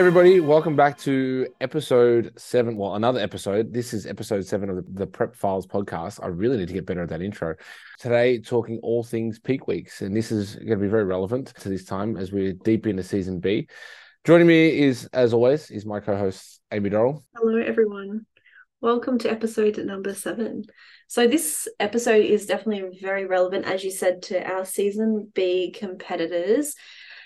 everybody, 0.00 0.40
welcome 0.40 0.74
back 0.74 0.96
to 0.96 1.46
episode 1.60 2.32
seven. 2.38 2.74
Well, 2.74 2.94
another 2.94 3.20
episode. 3.20 3.70
This 3.70 3.92
is 3.92 4.06
episode 4.06 4.46
seven 4.46 4.70
of 4.70 4.76
the, 4.76 4.84
the 4.94 5.06
Prep 5.06 5.36
Files 5.36 5.66
podcast. 5.66 6.24
I 6.24 6.28
really 6.28 6.56
need 6.56 6.68
to 6.68 6.72
get 6.72 6.86
better 6.86 7.02
at 7.02 7.10
that 7.10 7.20
intro. 7.20 7.54
Today, 7.98 8.38
talking 8.38 8.80
all 8.82 9.04
things 9.04 9.38
peak 9.38 9.66
weeks, 9.66 10.00
and 10.00 10.16
this 10.16 10.32
is 10.32 10.56
going 10.56 10.70
to 10.70 10.76
be 10.78 10.88
very 10.88 11.04
relevant 11.04 11.48
to 11.48 11.68
this 11.68 11.84
time 11.84 12.16
as 12.16 12.32
we're 12.32 12.54
deep 12.54 12.86
into 12.86 13.02
season 13.02 13.40
B. 13.40 13.68
Joining 14.24 14.46
me 14.46 14.80
is, 14.80 15.04
as 15.12 15.34
always, 15.34 15.70
is 15.70 15.84
my 15.84 16.00
co-host 16.00 16.62
Amy 16.72 16.88
Dorrell. 16.88 17.22
Hello, 17.36 17.58
everyone. 17.58 18.24
Welcome 18.80 19.18
to 19.18 19.30
episode 19.30 19.76
number 19.76 20.14
seven. 20.14 20.64
So, 21.08 21.26
this 21.26 21.68
episode 21.78 22.24
is 22.24 22.46
definitely 22.46 22.98
very 23.02 23.26
relevant, 23.26 23.66
as 23.66 23.84
you 23.84 23.90
said, 23.90 24.22
to 24.22 24.42
our 24.50 24.64
season 24.64 25.30
B 25.34 25.74
competitors 25.76 26.74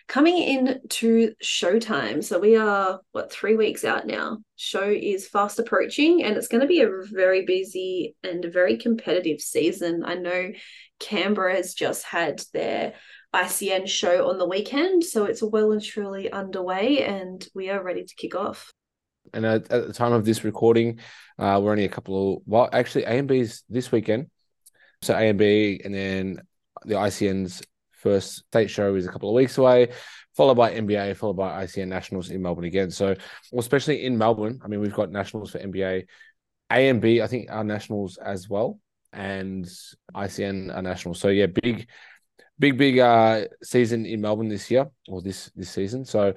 coming 0.06 0.36
in 0.36 0.80
to 0.88 1.34
showtime. 1.42 2.22
So 2.22 2.38
we 2.38 2.56
are 2.56 3.00
what 3.12 3.32
three 3.32 3.56
weeks 3.56 3.84
out 3.84 4.06
now. 4.06 4.38
Show 4.56 4.88
is 4.88 5.28
fast 5.28 5.58
approaching, 5.58 6.22
and 6.22 6.36
it's 6.36 6.48
going 6.48 6.60
to 6.60 6.66
be 6.66 6.82
a 6.82 6.90
very 7.10 7.44
busy 7.44 8.16
and 8.22 8.44
a 8.44 8.50
very 8.50 8.76
competitive 8.76 9.40
season. 9.40 10.02
I 10.04 10.14
know 10.14 10.52
Canberra 11.00 11.56
has 11.56 11.74
just 11.74 12.04
had 12.04 12.42
their 12.52 12.94
ICN 13.34 13.88
show 13.88 14.28
on 14.28 14.38
the 14.38 14.48
weekend, 14.48 15.04
so 15.04 15.24
it's 15.24 15.42
well 15.42 15.72
and 15.72 15.82
truly 15.82 16.30
underway, 16.30 17.02
and 17.02 17.46
we 17.54 17.70
are 17.70 17.82
ready 17.82 18.04
to 18.04 18.14
kick 18.14 18.34
off. 18.34 18.70
And 19.32 19.44
at, 19.44 19.70
at 19.70 19.86
the 19.86 19.92
time 19.92 20.12
of 20.12 20.24
this 20.24 20.44
recording, 20.44 21.00
uh, 21.38 21.58
we're 21.62 21.72
only 21.72 21.86
a 21.86 21.88
couple 21.88 22.36
of 22.36 22.42
well, 22.46 22.68
actually, 22.72 23.04
ANB's 23.04 23.64
this 23.68 23.90
weekend. 23.90 24.30
So 25.02 25.14
ANB, 25.14 25.84
and 25.84 25.94
then 25.94 26.42
the 26.84 26.94
ICN's 26.94 27.62
first 28.04 28.46
state 28.46 28.70
show 28.70 28.94
is 28.94 29.06
a 29.06 29.10
couple 29.10 29.30
of 29.30 29.34
weeks 29.34 29.58
away, 29.58 29.88
followed 30.36 30.54
by 30.54 30.72
NBA, 30.72 31.16
followed 31.16 31.38
by 31.38 31.64
ICN 31.64 31.88
Nationals 31.88 32.30
in 32.30 32.42
Melbourne 32.42 32.66
again. 32.66 32.90
So, 32.90 33.16
especially 33.56 34.04
in 34.04 34.16
Melbourne, 34.16 34.60
I 34.62 34.68
mean, 34.68 34.80
we've 34.80 34.94
got 34.94 35.10
Nationals 35.10 35.50
for 35.50 35.58
NBA, 35.58 36.06
ANB, 36.70 37.22
I 37.22 37.26
think 37.26 37.50
are 37.50 37.64
Nationals 37.64 38.18
as 38.18 38.48
well, 38.48 38.78
and 39.12 39.64
ICN 40.14 40.76
are 40.76 40.82
Nationals. 40.82 41.18
So, 41.18 41.28
yeah, 41.28 41.46
big, 41.46 41.88
big, 42.58 42.76
big 42.76 42.98
uh, 42.98 43.46
season 43.62 44.04
in 44.04 44.20
Melbourne 44.20 44.48
this 44.48 44.70
year 44.70 44.86
or 45.08 45.22
this 45.22 45.50
this 45.56 45.70
season. 45.70 46.04
So, 46.04 46.34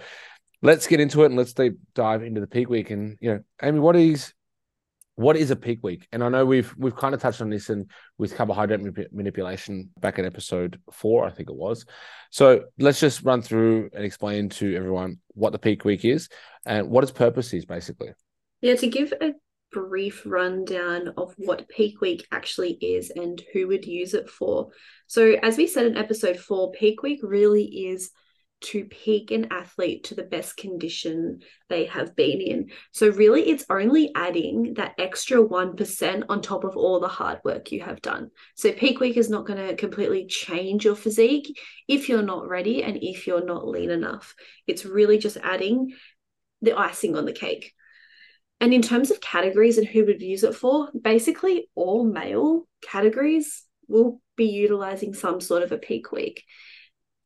let's 0.61 0.87
get 0.87 1.01
into 1.01 1.23
it 1.23 1.27
and 1.27 1.35
let's 1.35 1.53
deep 1.53 1.77
dive 1.93 2.23
into 2.23 2.41
the 2.41 2.47
peak 2.47 2.69
week. 2.69 2.91
And 2.91 3.17
you 3.19 3.33
know, 3.33 3.43
Amy, 3.61 3.79
what 3.79 3.97
is 3.97 4.33
what 5.17 5.35
is 5.35 5.49
a 5.49 5.55
peak 5.55 5.79
week? 5.81 6.07
And 6.11 6.23
I 6.23 6.29
know 6.29 6.45
we've 6.45 6.73
we've 6.77 6.95
kind 6.95 7.15
of 7.15 7.19
touched 7.19 7.41
on 7.41 7.49
this 7.49 7.71
in 7.71 7.87
with 8.19 8.35
carbohydrate 8.35 8.81
manip- 8.81 9.11
manipulation 9.11 9.89
back 9.99 10.19
in 10.19 10.25
episode 10.25 10.79
four, 10.93 11.25
I 11.25 11.31
think 11.31 11.49
it 11.49 11.55
was. 11.55 11.85
So 12.29 12.65
let's 12.77 12.99
just 12.99 13.23
run 13.23 13.41
through 13.41 13.89
and 13.93 14.05
explain 14.05 14.47
to 14.49 14.75
everyone 14.75 15.17
what 15.33 15.53
the 15.53 15.59
peak 15.59 15.85
week 15.85 16.05
is 16.05 16.29
and 16.67 16.91
what 16.91 17.03
its 17.03 17.11
purpose 17.11 17.51
is, 17.53 17.65
basically. 17.65 18.09
Yeah, 18.61 18.75
to 18.75 18.87
give 18.87 19.11
a 19.19 19.33
brief 19.71 20.21
rundown 20.23 21.13
of 21.17 21.33
what 21.37 21.67
peak 21.67 21.99
week 21.99 22.27
actually 22.31 22.73
is 22.73 23.09
and 23.09 23.41
who 23.53 23.67
would 23.69 23.85
use 23.85 24.13
it 24.13 24.29
for. 24.29 24.69
So 25.07 25.35
as 25.41 25.57
we 25.57 25.65
said 25.65 25.87
in 25.87 25.97
episode 25.97 26.37
four, 26.37 26.71
peak 26.73 27.01
week 27.01 27.21
really 27.23 27.65
is 27.65 28.11
to 28.59 28.85
peak 28.85 29.31
an 29.31 29.47
athlete 29.51 30.05
to 30.05 30.15
the 30.15 30.23
best 30.23 30.57
condition 30.57 31.39
they 31.69 31.85
have 31.85 32.15
been 32.15 32.41
in. 32.41 32.69
So, 32.91 33.09
really, 33.09 33.49
it's 33.49 33.65
only 33.69 34.11
adding 34.15 34.73
that 34.75 34.95
extra 34.97 35.37
1% 35.37 36.23
on 36.29 36.41
top 36.41 36.63
of 36.63 36.75
all 36.75 36.99
the 36.99 37.07
hard 37.07 37.39
work 37.43 37.71
you 37.71 37.81
have 37.81 38.01
done. 38.01 38.31
So, 38.55 38.71
peak 38.71 38.99
week 38.99 39.17
is 39.17 39.29
not 39.29 39.45
going 39.45 39.67
to 39.67 39.75
completely 39.75 40.25
change 40.25 40.85
your 40.85 40.95
physique 40.95 41.57
if 41.87 42.09
you're 42.09 42.23
not 42.23 42.47
ready 42.47 42.83
and 42.83 42.97
if 43.01 43.27
you're 43.27 43.45
not 43.45 43.67
lean 43.67 43.91
enough. 43.91 44.35
It's 44.65 44.85
really 44.85 45.17
just 45.17 45.37
adding 45.37 45.93
the 46.61 46.77
icing 46.77 47.15
on 47.15 47.25
the 47.25 47.33
cake. 47.33 47.73
And 48.59 48.73
in 48.73 48.81
terms 48.81 49.11
of 49.11 49.21
categories 49.21 49.77
and 49.77 49.87
who 49.87 50.05
would 50.05 50.21
use 50.21 50.43
it 50.43 50.55
for, 50.55 50.89
basically 50.99 51.69
all 51.75 52.03
male 52.03 52.67
categories 52.81 53.63
will 53.87 54.19
be 54.35 54.45
utilizing 54.45 55.13
some 55.13 55.39
sort 55.39 55.63
of 55.63 55.71
a 55.71 55.77
peak 55.77 56.11
week 56.11 56.43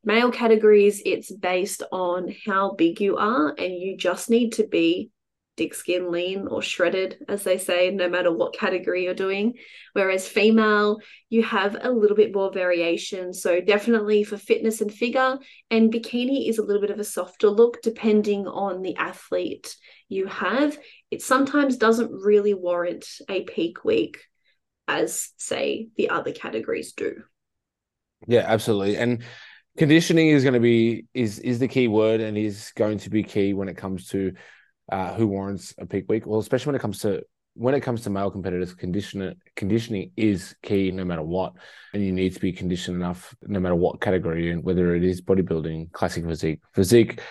male 0.04 0.32
categories, 0.32 1.02
it's 1.06 1.32
based 1.32 1.84
on 1.92 2.34
how 2.46 2.74
big 2.74 3.00
you 3.00 3.18
are, 3.18 3.54
and 3.58 3.74
you 3.74 3.98
just 3.98 4.30
need 4.30 4.54
to 4.54 4.68
be 4.68 5.12
thick 5.58 5.74
skin 5.74 6.12
lean 6.12 6.48
or 6.48 6.62
shredded, 6.62 7.18
as 7.28 7.44
they 7.44 7.58
say, 7.58 7.92
no 7.92 8.10
matter 8.10 8.32
what 8.32 8.58
category 8.58 9.04
you're 9.04 9.14
doing. 9.14 9.54
Whereas 9.94 10.28
female, 10.28 11.00
you 11.30 11.44
have 11.44 11.78
a 11.82 11.92
little 11.92 12.16
bit 12.16 12.34
more 12.34 12.52
variation. 12.52 13.34
So, 13.34 13.60
definitely 13.62 14.24
for 14.24 14.38
fitness 14.38 14.82
and 14.82 14.92
figure, 14.92 15.38
and 15.70 15.94
bikini 15.94 16.50
is 16.50 16.58
a 16.58 16.64
little 16.64 16.82
bit 16.82 16.92
of 16.92 17.00
a 17.00 17.04
softer 17.04 17.50
look 17.50 17.82
depending 17.82 18.48
on 18.48 18.82
the 18.82 18.96
athlete 18.96 19.76
you 20.08 20.26
have. 20.28 20.78
It 21.12 21.22
sometimes 21.22 21.78
doesn't 21.78 22.12
really 22.12 22.54
warrant 22.54 23.06
a 23.30 23.44
peak 23.44 23.84
week 23.84 24.20
as, 24.88 25.30
say, 25.38 25.90
the 25.96 26.10
other 26.10 26.32
categories 26.32 26.94
do. 26.94 27.24
Yeah, 28.28 28.46
absolutely. 28.48 28.98
And 28.98 29.24
conditioning 29.78 30.30
is 30.30 30.44
going 30.44 30.54
to 30.54 30.60
be 30.60 31.06
is 31.14 31.40
is 31.40 31.60
the 31.60 31.68
key 31.68 31.88
word 31.88 32.22
and 32.22 32.38
is 32.38 32.72
going 32.76 32.98
to 33.00 33.10
be 33.10 33.24
key 33.24 33.54
when 33.54 33.70
it 33.70 33.78
comes 33.78 34.08
to 34.10 34.34
uh, 34.92 35.14
who 35.14 35.28
warrants 35.28 35.74
a 35.78 35.86
peak 35.86 36.06
week. 36.10 36.26
Well, 36.26 36.40
especially 36.40 36.72
when 36.72 36.76
it 36.76 36.82
comes 36.82 37.00
to 37.00 37.24
when 37.54 37.74
it 37.74 37.82
comes 37.82 38.02
to 38.02 38.10
male 38.10 38.32
competitors, 38.32 38.74
condition 38.74 39.36
conditioning 39.56 40.12
is 40.16 40.56
key 40.62 40.92
no 40.92 41.04
matter 41.04 41.24
what, 41.24 41.54
and 41.94 42.04
you 42.04 42.12
need 42.12 42.34
to 42.34 42.40
be 42.40 42.52
conditioned 42.52 42.96
enough 42.96 43.36
no 43.46 43.60
matter 43.60 43.76
what 43.76 44.02
category, 44.02 44.52
and 44.52 44.64
whether 44.64 44.96
it 44.96 45.04
is 45.04 45.22
bodybuilding, 45.22 45.92
classic 45.92 46.26
physique, 46.26 46.62
physique, 46.74 47.22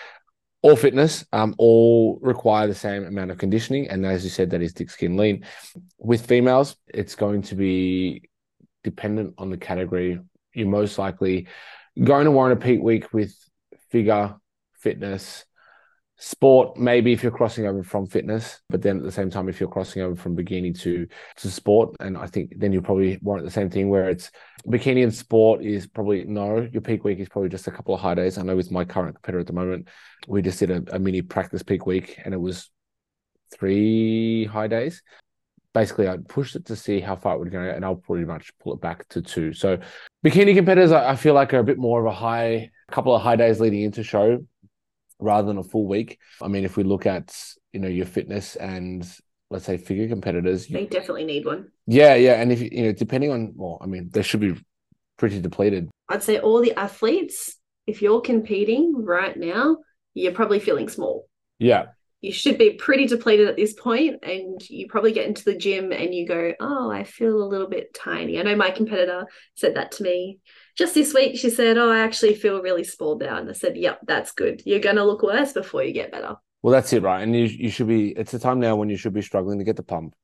or 0.63 0.77
fitness, 0.77 1.25
um, 1.33 1.55
all 1.57 2.19
require 2.21 2.67
the 2.67 2.75
same 2.75 3.05
amount 3.05 3.31
of 3.31 3.37
conditioning. 3.37 3.87
And 3.89 4.05
as 4.05 4.23
you 4.23 4.29
said, 4.29 4.51
that 4.51 4.61
is 4.61 4.73
thick 4.73 4.91
skin 4.91 5.17
lean. 5.17 5.43
With 5.97 6.25
females, 6.25 6.75
it's 6.87 7.15
going 7.15 7.41
to 7.43 7.55
be 7.55 8.29
dependent 8.83 9.35
on 9.37 9.49
the 9.49 9.57
category. 9.57 10.19
You're 10.53 10.67
most 10.67 10.99
likely 10.99 11.47
going 12.01 12.25
to 12.25 12.31
warrant 12.31 12.61
a 12.61 12.65
peak 12.65 12.81
week 12.81 13.13
with 13.13 13.35
figure, 13.89 14.35
fitness, 14.79 15.45
sport, 16.17 16.77
maybe 16.77 17.11
if 17.11 17.23
you're 17.23 17.31
crossing 17.31 17.65
over 17.65 17.81
from 17.83 18.05
fitness, 18.05 18.61
but 18.69 18.81
then 18.81 18.97
at 18.97 19.03
the 19.03 19.11
same 19.11 19.31
time, 19.31 19.49
if 19.49 19.59
you're 19.59 19.69
crossing 19.69 20.03
over 20.03 20.15
from 20.15 20.37
bikini 20.37 20.77
to 20.79 21.07
to 21.37 21.49
sport, 21.49 21.95
and 21.99 22.15
I 22.15 22.27
think 22.27 22.53
then 22.57 22.71
you'll 22.71 22.83
probably 22.83 23.17
warrant 23.23 23.43
the 23.43 23.51
same 23.51 23.71
thing 23.71 23.89
where 23.89 24.07
it's 24.07 24.29
bikini 24.67 25.03
and 25.03 25.13
sport 25.13 25.63
is 25.63 25.87
probably 25.87 26.23
no, 26.25 26.69
your 26.71 26.81
peak 26.81 27.03
week 27.03 27.19
is 27.19 27.27
probably 27.27 27.49
just 27.49 27.67
a 27.67 27.71
couple 27.71 27.95
of 27.95 28.01
high 28.01 28.13
days. 28.13 28.37
I 28.37 28.43
know 28.43 28.55
with 28.55 28.71
my 28.71 28.85
current 28.85 29.15
competitor 29.15 29.39
at 29.39 29.47
the 29.47 29.53
moment, 29.53 29.87
we 30.27 30.43
just 30.43 30.59
did 30.59 30.69
a, 30.69 30.95
a 30.95 30.99
mini 30.99 31.23
practice 31.23 31.63
peak 31.63 31.87
week 31.87 32.19
and 32.23 32.35
it 32.35 32.39
was 32.39 32.69
three 33.51 34.45
high 34.45 34.67
days 34.67 35.01
basically 35.73 36.07
I 36.07 36.17
pushed 36.17 36.55
it 36.55 36.65
to 36.65 36.75
see 36.75 36.99
how 36.99 37.15
far 37.15 37.35
it 37.35 37.39
would 37.39 37.51
go, 37.51 37.61
and 37.61 37.83
I'll 37.83 37.95
pretty 37.95 38.25
much 38.25 38.51
pull 38.59 38.73
it 38.73 38.81
back 38.81 39.07
to 39.09 39.21
two. 39.21 39.53
So 39.53 39.77
bikini 40.25 40.55
competitors, 40.55 40.91
I, 40.91 41.15
feel 41.15 41.33
like 41.33 41.53
are 41.53 41.59
a 41.59 41.63
bit 41.63 41.77
more 41.77 41.99
of 41.99 42.05
a 42.05 42.15
high, 42.15 42.71
couple 42.91 43.15
of 43.15 43.21
high 43.21 43.35
days 43.35 43.59
leading 43.59 43.81
into 43.81 44.03
show 44.03 44.45
rather 45.19 45.47
than 45.47 45.57
a 45.57 45.63
full 45.63 45.87
week. 45.87 46.19
I 46.41 46.47
mean, 46.47 46.65
if 46.65 46.77
we 46.77 46.83
look 46.83 47.05
at 47.05 47.35
you 47.73 47.79
know 47.79 47.87
your 47.87 48.05
fitness 48.05 48.55
and 48.55 49.07
let's 49.49 49.65
say 49.65 49.77
figure 49.77 50.07
competitors, 50.07 50.67
they 50.67 50.85
definitely 50.85 51.25
need 51.25 51.45
one. 51.45 51.71
Yeah, 51.87 52.15
yeah, 52.15 52.41
and 52.41 52.51
if 52.51 52.61
you 52.61 52.83
know, 52.83 52.91
depending 52.91 53.31
on 53.31 53.53
well, 53.55 53.77
I 53.81 53.85
mean, 53.85 54.09
they 54.11 54.23
should 54.23 54.41
be 54.41 54.55
pretty 55.17 55.39
depleted. 55.39 55.89
I'd 56.09 56.23
say 56.23 56.39
all 56.39 56.61
the 56.61 56.73
athletes, 56.73 57.57
if 57.87 58.01
you're 58.01 58.21
competing 58.21 59.05
right 59.05 59.37
now, 59.37 59.77
you're 60.13 60.33
probably 60.33 60.59
feeling 60.59 60.89
small. 60.89 61.27
Yeah, 61.59 61.87
you 62.21 62.31
should 62.31 62.57
be 62.57 62.73
pretty 62.73 63.07
depleted 63.07 63.47
at 63.47 63.55
this 63.55 63.73
point 63.73 64.23
and 64.23 64.61
you 64.69 64.87
probably 64.87 65.11
get 65.11 65.27
into 65.27 65.43
the 65.43 65.57
gym 65.57 65.91
and 65.91 66.13
you 66.13 66.27
go 66.27 66.53
oh 66.59 66.89
i 66.91 67.03
feel 67.03 67.41
a 67.41 67.49
little 67.49 67.67
bit 67.67 67.93
tiny. 67.93 68.39
I 68.39 68.43
know 68.43 68.55
my 68.55 68.69
competitor 68.69 69.25
said 69.55 69.75
that 69.75 69.91
to 69.93 70.03
me 70.03 70.39
just 70.77 70.93
this 70.93 71.13
week. 71.13 71.37
She 71.37 71.49
said 71.49 71.77
oh 71.77 71.91
i 71.91 71.99
actually 71.99 72.35
feel 72.35 72.61
really 72.61 72.83
small 72.83 73.17
now 73.17 73.37
and 73.37 73.49
i 73.49 73.53
said 73.53 73.75
yep 73.75 73.99
that's 74.05 74.31
good. 74.31 74.61
You're 74.65 74.79
going 74.79 74.95
to 74.95 75.03
look 75.03 75.23
worse 75.23 75.51
before 75.51 75.83
you 75.83 75.93
get 75.93 76.11
better. 76.11 76.35
Well 76.61 76.71
that's 76.71 76.93
it 76.93 77.03
right? 77.03 77.21
And 77.21 77.35
you, 77.35 77.45
you 77.45 77.69
should 77.69 77.87
be 77.87 78.09
it's 78.09 78.33
a 78.33 78.39
time 78.39 78.59
now 78.59 78.75
when 78.75 78.89
you 78.89 78.97
should 78.97 79.13
be 79.13 79.21
struggling 79.21 79.57
to 79.59 79.65
get 79.65 79.75
the 79.75 79.83
pump 79.83 80.15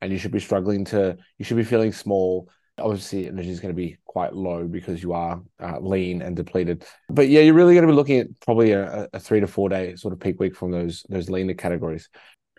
and 0.00 0.12
you 0.12 0.18
should 0.18 0.32
be 0.32 0.40
struggling 0.40 0.84
to 0.86 1.16
you 1.38 1.44
should 1.44 1.56
be 1.56 1.64
feeling 1.64 1.92
small 1.92 2.48
obviously 2.80 3.26
energy 3.26 3.50
is 3.50 3.60
going 3.60 3.74
to 3.74 3.76
be 3.76 3.96
quite 4.04 4.34
low 4.34 4.66
because 4.66 5.02
you 5.02 5.12
are 5.12 5.40
uh, 5.60 5.78
lean 5.80 6.22
and 6.22 6.36
depleted. 6.36 6.84
But 7.08 7.28
yeah, 7.28 7.40
you're 7.40 7.54
really 7.54 7.74
going 7.74 7.86
to 7.86 7.92
be 7.92 7.96
looking 7.96 8.20
at 8.20 8.40
probably 8.40 8.72
a, 8.72 9.08
a, 9.12 9.20
three 9.20 9.40
to 9.40 9.46
four 9.46 9.68
day 9.68 9.96
sort 9.96 10.12
of 10.12 10.20
peak 10.20 10.40
week 10.40 10.56
from 10.56 10.70
those 10.70 11.04
those 11.08 11.30
leaner 11.30 11.54
categories. 11.54 12.08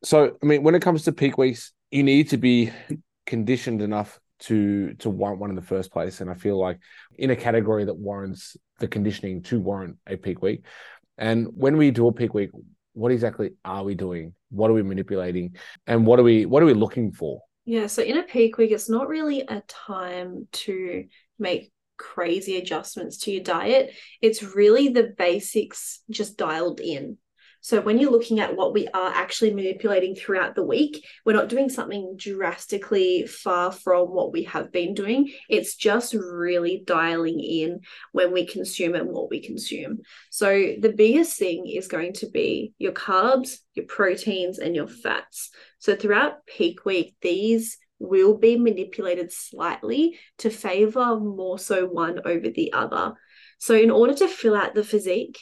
So 0.04 0.38
I 0.42 0.46
mean, 0.46 0.64
when 0.64 0.76
it 0.76 0.82
comes 0.82 1.04
to 1.04 1.12
peak 1.12 1.38
weeks, 1.38 1.74
you 1.92 2.04
need 2.04 2.30
to 2.30 2.38
be 2.38 2.72
conditioned 3.26 3.82
enough 3.82 4.20
to 4.40 4.94
to 4.96 5.10
warrant 5.10 5.40
one 5.40 5.50
in 5.50 5.56
the 5.56 5.62
first 5.62 5.92
place. 5.92 6.22
And 6.22 6.30
I 6.30 6.34
feel 6.34 6.58
like 6.58 6.80
in 7.18 7.30
a 7.30 7.36
category 7.36 7.86
that 7.86 7.98
warrants 7.98 8.56
the 8.80 8.88
conditioning 8.88 9.44
to 9.44 9.60
warrant 9.60 9.98
a 10.08 10.16
peak 10.16 10.42
week. 10.42 10.66
And 11.18 11.48
when 11.54 11.76
we 11.76 11.92
do 11.92 12.08
a 12.08 12.14
peak 12.14 12.34
week, 12.34 12.52
what 12.94 13.12
exactly 13.12 13.52
are 13.66 13.84
we 13.84 13.96
doing? 13.96 14.34
What 14.50 14.72
are 14.72 14.74
we 14.74 14.84
manipulating? 14.84 15.56
And 15.86 16.06
what 16.06 16.20
are 16.20 16.24
we 16.24 16.46
what 16.46 16.64
are 16.64 16.66
we 16.66 16.74
looking 16.74 17.12
for? 17.12 17.42
Yeah, 17.70 17.86
so 17.86 18.02
in 18.02 18.18
a 18.18 18.24
peak 18.24 18.58
week, 18.58 18.72
it's 18.72 18.90
not 18.90 19.08
really 19.08 19.42
a 19.42 19.62
time 19.68 20.48
to 20.54 21.06
make 21.38 21.72
crazy 22.00 22.58
adjustments 22.58 23.20
to 23.20 23.32
your 23.32 23.44
diet. 23.44 23.94
It's 24.24 24.42
really 24.42 24.88
the 24.88 25.14
basics 25.16 26.02
just 26.10 26.36
dialed 26.36 26.80
in. 26.80 27.20
So 27.62 27.80
when 27.80 28.00
you're 28.00 28.10
looking 28.10 28.40
at 28.40 28.56
what 28.56 28.74
we 28.74 28.88
are 28.88 29.12
actually 29.12 29.54
manipulating 29.54 30.16
throughout 30.16 30.56
the 30.56 30.64
week, 30.64 31.06
we're 31.26 31.34
not 31.34 31.50
doing 31.50 31.70
something 31.70 32.16
drastically 32.18 33.28
far 33.28 33.72
from 33.72 34.08
what 34.08 34.32
we 34.32 34.46
have 34.46 34.72
been 34.72 34.96
doing. 34.96 35.32
It's 35.48 35.76
just 35.76 36.16
really 36.16 36.82
dialing 36.84 37.40
in 37.40 37.82
when 38.14 38.34
we 38.34 38.48
consume 38.48 38.96
and 38.96 39.10
what 39.10 39.30
we 39.30 39.42
consume. 39.44 40.00
So 40.32 40.74
the 40.80 40.94
biggest 40.98 41.38
thing 41.38 41.68
is 41.68 41.88
going 41.88 42.14
to 42.14 42.30
be 42.32 42.74
your 42.80 42.94
carbs, 42.94 43.58
your 43.76 43.86
proteins, 43.86 44.58
and 44.58 44.76
your 44.76 44.88
fats. 44.88 45.52
So 45.80 45.96
throughout 45.96 46.46
peak 46.46 46.86
week, 46.86 47.16
these 47.22 47.78
will 48.00 48.38
be 48.38 48.58
manipulated 48.58 49.32
slightly 49.32 50.18
to 50.40 50.50
favor 50.50 51.20
more 51.20 51.60
so 51.60 51.86
one 51.86 52.22
over 52.26 52.50
the 52.50 52.74
other. 52.74 53.14
So, 53.60 53.76
in 53.76 53.92
order 53.92 54.14
to 54.16 54.28
fill 54.28 54.56
out 54.56 54.74
the 54.74 54.84
physique, 54.84 55.40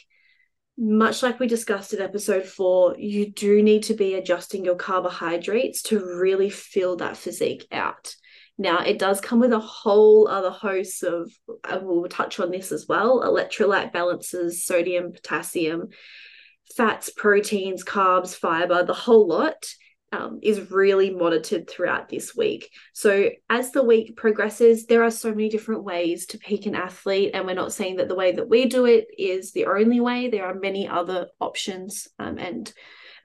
much 0.76 1.22
like 1.22 1.40
we 1.40 1.46
discussed 1.46 1.92
in 1.92 2.00
episode 2.00 2.44
four, 2.44 2.96
you 2.98 3.32
do 3.32 3.62
need 3.62 3.84
to 3.84 3.94
be 3.94 4.14
adjusting 4.14 4.64
your 4.64 4.76
carbohydrates 4.76 5.82
to 5.82 5.98
really 5.98 6.50
fill 6.50 6.96
that 6.96 7.16
physique 7.16 7.66
out. 7.72 8.14
Now, 8.58 8.80
it 8.80 8.98
does 8.98 9.20
come 9.20 9.38
with 9.38 9.52
a 9.52 9.60
whole 9.60 10.26
other 10.26 10.50
host 10.50 11.04
of, 11.04 11.30
and 11.68 11.86
we'll 11.86 12.08
touch 12.08 12.40
on 12.40 12.50
this 12.50 12.72
as 12.72 12.86
well 12.88 13.22
electrolyte 13.22 13.92
balances, 13.92 14.64
sodium, 14.64 15.12
potassium, 15.12 15.88
fats, 16.76 17.10
proteins, 17.16 17.84
carbs, 17.84 18.34
fiber, 18.34 18.84
the 18.84 18.94
whole 18.94 19.28
lot 19.28 19.64
um, 20.12 20.38
is 20.42 20.70
really 20.70 21.10
monitored 21.10 21.68
throughout 21.68 22.08
this 22.08 22.34
week. 22.34 22.70
So, 22.92 23.30
as 23.50 23.72
the 23.72 23.82
week 23.82 24.16
progresses, 24.16 24.86
there 24.86 25.04
are 25.04 25.10
so 25.10 25.30
many 25.30 25.48
different 25.48 25.84
ways 25.84 26.26
to 26.26 26.38
peak 26.38 26.66
an 26.66 26.74
athlete, 26.74 27.32
and 27.34 27.46
we're 27.46 27.54
not 27.54 27.72
saying 27.72 27.96
that 27.96 28.08
the 28.08 28.14
way 28.14 28.32
that 28.32 28.48
we 28.48 28.66
do 28.66 28.86
it 28.86 29.08
is 29.18 29.52
the 29.52 29.66
only 29.66 30.00
way. 30.00 30.28
There 30.28 30.46
are 30.46 30.54
many 30.54 30.88
other 30.88 31.28
options 31.40 32.08
um, 32.18 32.38
and 32.38 32.72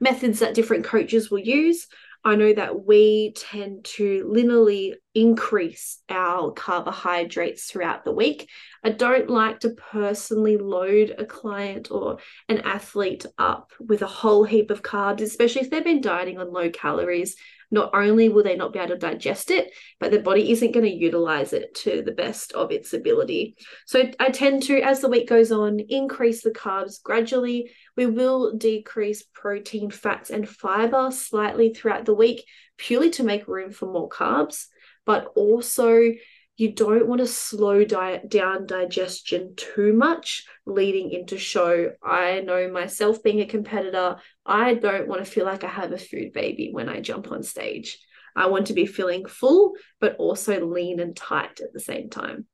methods 0.00 0.40
that 0.40 0.54
different 0.54 0.84
coaches 0.84 1.30
will 1.30 1.38
use. 1.38 1.86
I 2.26 2.36
know 2.36 2.54
that 2.54 2.86
we 2.86 3.34
tend 3.36 3.84
to 3.84 4.24
linearly 4.32 4.94
increase 5.14 6.00
our 6.08 6.52
carbohydrates 6.52 7.66
throughout 7.66 8.04
the 8.04 8.12
week. 8.12 8.48
I 8.82 8.90
don't 8.90 9.28
like 9.28 9.60
to 9.60 9.70
personally 9.70 10.56
load 10.56 11.14
a 11.18 11.26
client 11.26 11.90
or 11.90 12.18
an 12.48 12.60
athlete 12.60 13.26
up 13.36 13.72
with 13.78 14.00
a 14.00 14.06
whole 14.06 14.44
heap 14.44 14.70
of 14.70 14.82
carbs, 14.82 15.20
especially 15.20 15.62
if 15.62 15.70
they've 15.70 15.84
been 15.84 16.00
dieting 16.00 16.38
on 16.38 16.50
low 16.50 16.70
calories. 16.70 17.36
Not 17.70 17.90
only 17.92 18.28
will 18.28 18.44
they 18.44 18.56
not 18.56 18.72
be 18.72 18.78
able 18.78 18.90
to 18.90 18.98
digest 18.98 19.50
it, 19.50 19.72
but 19.98 20.10
their 20.10 20.22
body 20.22 20.52
isn't 20.52 20.72
going 20.72 20.86
to 20.86 20.92
utilize 20.92 21.52
it 21.52 21.74
to 21.82 22.02
the 22.02 22.12
best 22.12 22.52
of 22.52 22.70
its 22.70 22.92
ability. 22.92 23.56
So 23.86 24.10
I 24.20 24.30
tend 24.30 24.62
to, 24.64 24.80
as 24.80 25.00
the 25.00 25.08
week 25.08 25.28
goes 25.28 25.50
on, 25.50 25.80
increase 25.88 26.42
the 26.42 26.52
carbs 26.52 27.02
gradually 27.02 27.72
we 27.96 28.06
will 28.06 28.56
decrease 28.56 29.22
protein, 29.22 29.90
fats, 29.90 30.30
and 30.30 30.48
fiber 30.48 31.10
slightly 31.10 31.72
throughout 31.72 32.04
the 32.04 32.14
week, 32.14 32.44
purely 32.76 33.10
to 33.10 33.22
make 33.22 33.48
room 33.48 33.70
for 33.70 33.86
more 33.86 34.08
carbs. 34.08 34.66
But 35.06 35.32
also, 35.36 36.12
you 36.56 36.72
don't 36.72 37.06
want 37.08 37.20
to 37.20 37.26
slow 37.26 37.84
down 37.84 38.66
digestion 38.66 39.54
too 39.56 39.92
much 39.92 40.44
leading 40.66 41.10
into 41.10 41.36
show. 41.36 41.92
I 42.02 42.40
know 42.40 42.70
myself 42.70 43.22
being 43.22 43.40
a 43.40 43.46
competitor, 43.46 44.16
I 44.46 44.74
don't 44.74 45.08
want 45.08 45.24
to 45.24 45.30
feel 45.30 45.44
like 45.44 45.64
I 45.64 45.68
have 45.68 45.92
a 45.92 45.98
food 45.98 46.32
baby 46.32 46.70
when 46.72 46.88
I 46.88 47.00
jump 47.00 47.32
on 47.32 47.42
stage. 47.42 47.98
I 48.36 48.46
want 48.46 48.68
to 48.68 48.72
be 48.72 48.86
feeling 48.86 49.26
full, 49.26 49.74
but 50.00 50.16
also 50.16 50.64
lean 50.64 51.00
and 51.00 51.14
tight 51.14 51.60
at 51.60 51.72
the 51.72 51.80
same 51.80 52.08
time. 52.08 52.46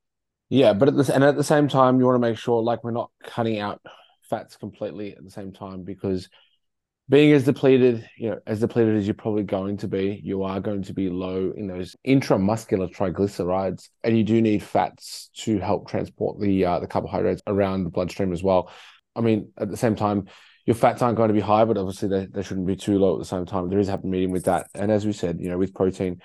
Yeah, 0.48 0.72
but 0.72 0.88
at 0.88 0.96
the 0.96 1.14
and 1.14 1.22
at 1.22 1.36
the 1.36 1.44
same 1.44 1.68
time, 1.68 2.00
you 2.00 2.06
want 2.06 2.16
to 2.16 2.28
make 2.28 2.36
sure 2.36 2.62
like 2.62 2.82
we're 2.82 2.90
not 2.90 3.10
cutting 3.22 3.60
out 3.60 3.80
fats 4.30 4.56
completely 4.56 5.14
at 5.14 5.22
the 5.22 5.30
same 5.30 5.52
time 5.52 5.82
because 5.82 6.28
being 7.10 7.32
as 7.32 7.44
depleted, 7.44 8.08
you 8.16 8.30
know, 8.30 8.38
as 8.46 8.60
depleted 8.60 8.96
as 8.96 9.04
you're 9.04 9.14
probably 9.14 9.42
going 9.42 9.76
to 9.78 9.88
be, 9.88 10.20
you 10.22 10.44
are 10.44 10.60
going 10.60 10.82
to 10.84 10.94
be 10.94 11.10
low 11.10 11.52
in 11.56 11.66
those 11.66 11.96
intramuscular 12.06 12.88
triglycerides, 12.88 13.88
and 14.04 14.16
you 14.16 14.22
do 14.22 14.40
need 14.40 14.62
fats 14.62 15.28
to 15.34 15.58
help 15.58 15.88
transport 15.88 16.40
the 16.40 16.64
uh, 16.64 16.78
the 16.78 16.86
carbohydrates 16.86 17.42
around 17.48 17.82
the 17.82 17.90
bloodstream 17.90 18.32
as 18.32 18.44
well. 18.44 18.70
I 19.16 19.22
mean, 19.22 19.50
at 19.58 19.68
the 19.68 19.76
same 19.76 19.96
time, 19.96 20.28
your 20.66 20.76
fats 20.76 21.02
aren't 21.02 21.16
going 21.16 21.28
to 21.28 21.34
be 21.34 21.40
high, 21.40 21.64
but 21.64 21.76
obviously 21.76 22.08
they, 22.08 22.26
they 22.26 22.44
shouldn't 22.44 22.68
be 22.68 22.76
too 22.76 22.96
low 22.96 23.14
at 23.14 23.18
the 23.18 23.24
same 23.24 23.44
time. 23.44 23.68
There 23.68 23.80
is 23.80 23.88
a 23.88 23.92
happy 23.92 24.06
medium 24.06 24.30
with 24.30 24.44
that, 24.44 24.68
and 24.74 24.92
as 24.92 25.04
we 25.04 25.12
said, 25.12 25.40
you 25.40 25.50
know, 25.50 25.58
with 25.58 25.74
protein, 25.74 26.22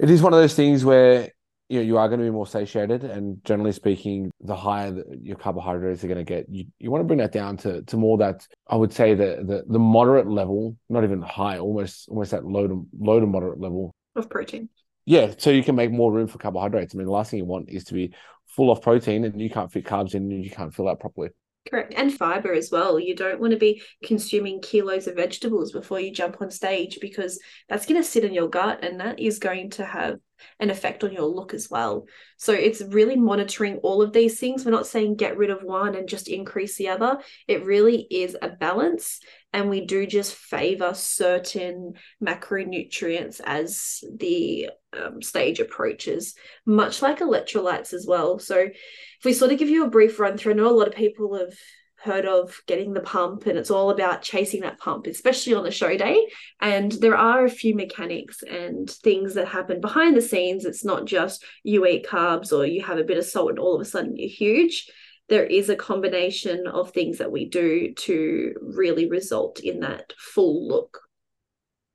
it 0.00 0.10
is 0.10 0.20
one 0.20 0.32
of 0.32 0.40
those 0.40 0.54
things 0.54 0.84
where 0.84 1.30
you 1.70 1.78
know, 1.78 1.84
you 1.84 1.98
are 1.98 2.08
going 2.08 2.18
to 2.18 2.24
be 2.24 2.30
more 2.30 2.48
satiated, 2.48 3.04
and 3.04 3.42
generally 3.44 3.70
speaking, 3.70 4.30
the 4.40 4.56
higher 4.56 4.90
the, 4.90 5.04
your 5.22 5.36
carbohydrates 5.36 6.02
are 6.02 6.08
going 6.08 6.18
to 6.18 6.24
get, 6.24 6.46
you, 6.50 6.64
you 6.80 6.90
want 6.90 7.00
to 7.00 7.06
bring 7.06 7.20
that 7.20 7.30
down 7.30 7.56
to 7.58 7.82
to 7.82 7.96
more 7.96 8.18
that 8.18 8.46
I 8.68 8.74
would 8.74 8.92
say 8.92 9.14
the 9.14 9.44
the, 9.46 9.62
the 9.68 9.78
moderate 9.78 10.26
level, 10.26 10.76
not 10.88 11.04
even 11.04 11.22
high, 11.22 11.58
almost 11.58 12.08
almost 12.08 12.32
that 12.32 12.44
low 12.44 12.66
to 12.66 12.86
low 12.98 13.20
to 13.20 13.26
moderate 13.26 13.60
level 13.60 13.94
of 14.16 14.28
protein. 14.28 14.68
Yeah, 15.06 15.32
so 15.38 15.50
you 15.50 15.62
can 15.62 15.76
make 15.76 15.92
more 15.92 16.12
room 16.12 16.26
for 16.26 16.38
carbohydrates. 16.38 16.94
I 16.94 16.98
mean, 16.98 17.06
the 17.06 17.12
last 17.12 17.30
thing 17.30 17.38
you 17.38 17.44
want 17.46 17.70
is 17.70 17.84
to 17.84 17.94
be 17.94 18.12
full 18.46 18.70
of 18.70 18.82
protein 18.82 19.24
and 19.24 19.40
you 19.40 19.48
can't 19.48 19.70
fit 19.72 19.84
carbs 19.84 20.14
in 20.14 20.30
and 20.30 20.44
you 20.44 20.50
can't 20.50 20.74
fill 20.74 20.86
that 20.86 21.00
properly. 21.00 21.30
Correct. 21.68 21.92
And 21.94 22.12
fiber 22.12 22.54
as 22.54 22.70
well. 22.70 22.98
You 22.98 23.14
don't 23.14 23.38
want 23.38 23.52
to 23.52 23.58
be 23.58 23.82
consuming 24.02 24.62
kilos 24.62 25.06
of 25.06 25.16
vegetables 25.16 25.72
before 25.72 26.00
you 26.00 26.10
jump 26.10 26.40
on 26.40 26.50
stage 26.50 26.98
because 27.00 27.38
that's 27.68 27.84
going 27.84 28.00
to 28.00 28.08
sit 28.08 28.24
in 28.24 28.32
your 28.32 28.48
gut 28.48 28.82
and 28.82 28.98
that 29.00 29.20
is 29.20 29.38
going 29.38 29.70
to 29.70 29.84
have 29.84 30.18
an 30.58 30.70
effect 30.70 31.04
on 31.04 31.12
your 31.12 31.26
look 31.26 31.52
as 31.52 31.68
well. 31.70 32.06
So 32.38 32.54
it's 32.54 32.80
really 32.80 33.16
monitoring 33.16 33.76
all 33.78 34.00
of 34.00 34.14
these 34.14 34.40
things. 34.40 34.64
We're 34.64 34.70
not 34.70 34.86
saying 34.86 35.16
get 35.16 35.36
rid 35.36 35.50
of 35.50 35.62
one 35.62 35.94
and 35.94 36.08
just 36.08 36.28
increase 36.28 36.76
the 36.76 36.88
other. 36.88 37.18
It 37.46 37.64
really 37.66 38.06
is 38.10 38.36
a 38.40 38.48
balance. 38.48 39.20
And 39.52 39.68
we 39.68 39.84
do 39.84 40.06
just 40.06 40.34
favor 40.34 40.94
certain 40.94 41.94
macronutrients 42.22 43.40
as 43.44 44.04
the 44.16 44.70
um, 44.96 45.20
stage 45.22 45.58
approaches, 45.58 46.34
much 46.64 47.02
like 47.02 47.18
electrolytes 47.18 47.92
as 47.92 48.06
well. 48.06 48.38
So 48.38 48.58
if 48.58 49.24
we 49.24 49.32
sort 49.32 49.52
of 49.52 49.58
give 49.58 49.68
you 49.68 49.84
a 49.84 49.90
brief 49.90 50.20
run 50.20 50.38
through, 50.38 50.52
I 50.52 50.56
know 50.56 50.70
a 50.70 50.76
lot 50.76 50.88
of 50.88 50.94
people 50.94 51.36
have 51.36 51.52
heard 52.02 52.24
of 52.24 52.58
getting 52.66 52.94
the 52.94 53.00
pump 53.00 53.44
and 53.46 53.58
it's 53.58 53.70
all 53.70 53.90
about 53.90 54.22
chasing 54.22 54.62
that 54.62 54.78
pump 54.78 55.06
especially 55.06 55.54
on 55.54 55.64
the 55.64 55.70
show 55.70 55.96
day. 55.96 56.26
And 56.60 56.92
there 56.92 57.16
are 57.16 57.44
a 57.44 57.50
few 57.50 57.74
mechanics 57.74 58.42
and 58.42 58.88
things 58.88 59.34
that 59.34 59.48
happen 59.48 59.80
behind 59.80 60.16
the 60.16 60.22
scenes. 60.22 60.64
It's 60.64 60.84
not 60.84 61.04
just 61.04 61.44
you 61.62 61.86
eat 61.86 62.06
carbs 62.06 62.52
or 62.52 62.64
you 62.64 62.82
have 62.82 62.98
a 62.98 63.04
bit 63.04 63.18
of 63.18 63.24
salt 63.24 63.50
and 63.50 63.58
all 63.58 63.74
of 63.74 63.82
a 63.82 63.84
sudden 63.84 64.16
you're 64.16 64.30
huge 64.30 64.90
there 65.30 65.46
is 65.46 65.70
a 65.70 65.76
combination 65.76 66.66
of 66.66 66.90
things 66.90 67.18
that 67.18 67.32
we 67.32 67.48
do 67.48 67.94
to 67.94 68.52
really 68.60 69.08
result 69.08 69.60
in 69.60 69.80
that 69.80 70.12
full 70.18 70.68
look. 70.68 71.00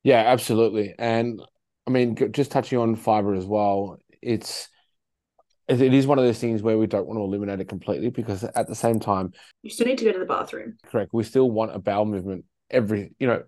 Yeah 0.03 0.23
absolutely. 0.25 0.95
And 0.97 1.41
i 1.87 1.91
mean 1.91 2.17
just 2.31 2.49
touching 2.49 2.79
on 2.79 2.95
fiber 2.95 3.35
as 3.35 3.45
well 3.45 3.99
it's 4.19 4.69
it 5.67 5.81
is 5.81 6.07
one 6.07 6.17
of 6.17 6.25
those 6.25 6.39
things 6.39 6.63
where 6.63 6.77
we 6.79 6.87
don't 6.87 7.05
want 7.05 7.17
to 7.17 7.23
eliminate 7.23 7.59
it 7.59 7.69
completely 7.69 8.09
because 8.09 8.43
at 8.43 8.67
the 8.67 8.75
same 8.75 8.99
time 8.99 9.33
you 9.61 9.69
still 9.69 9.85
need 9.85 9.97
to 9.99 10.05
go 10.05 10.11
to 10.11 10.19
the 10.19 10.25
bathroom. 10.25 10.77
Correct. 10.87 11.13
We 11.13 11.23
still 11.23 11.49
want 11.51 11.75
a 11.75 11.79
bowel 11.79 12.05
movement 12.05 12.45
every 12.71 13.13
you 13.19 13.27
know 13.27 13.43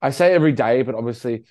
i 0.00 0.10
say 0.10 0.32
every 0.32 0.52
day 0.52 0.82
but 0.82 0.96
obviously 0.96 1.44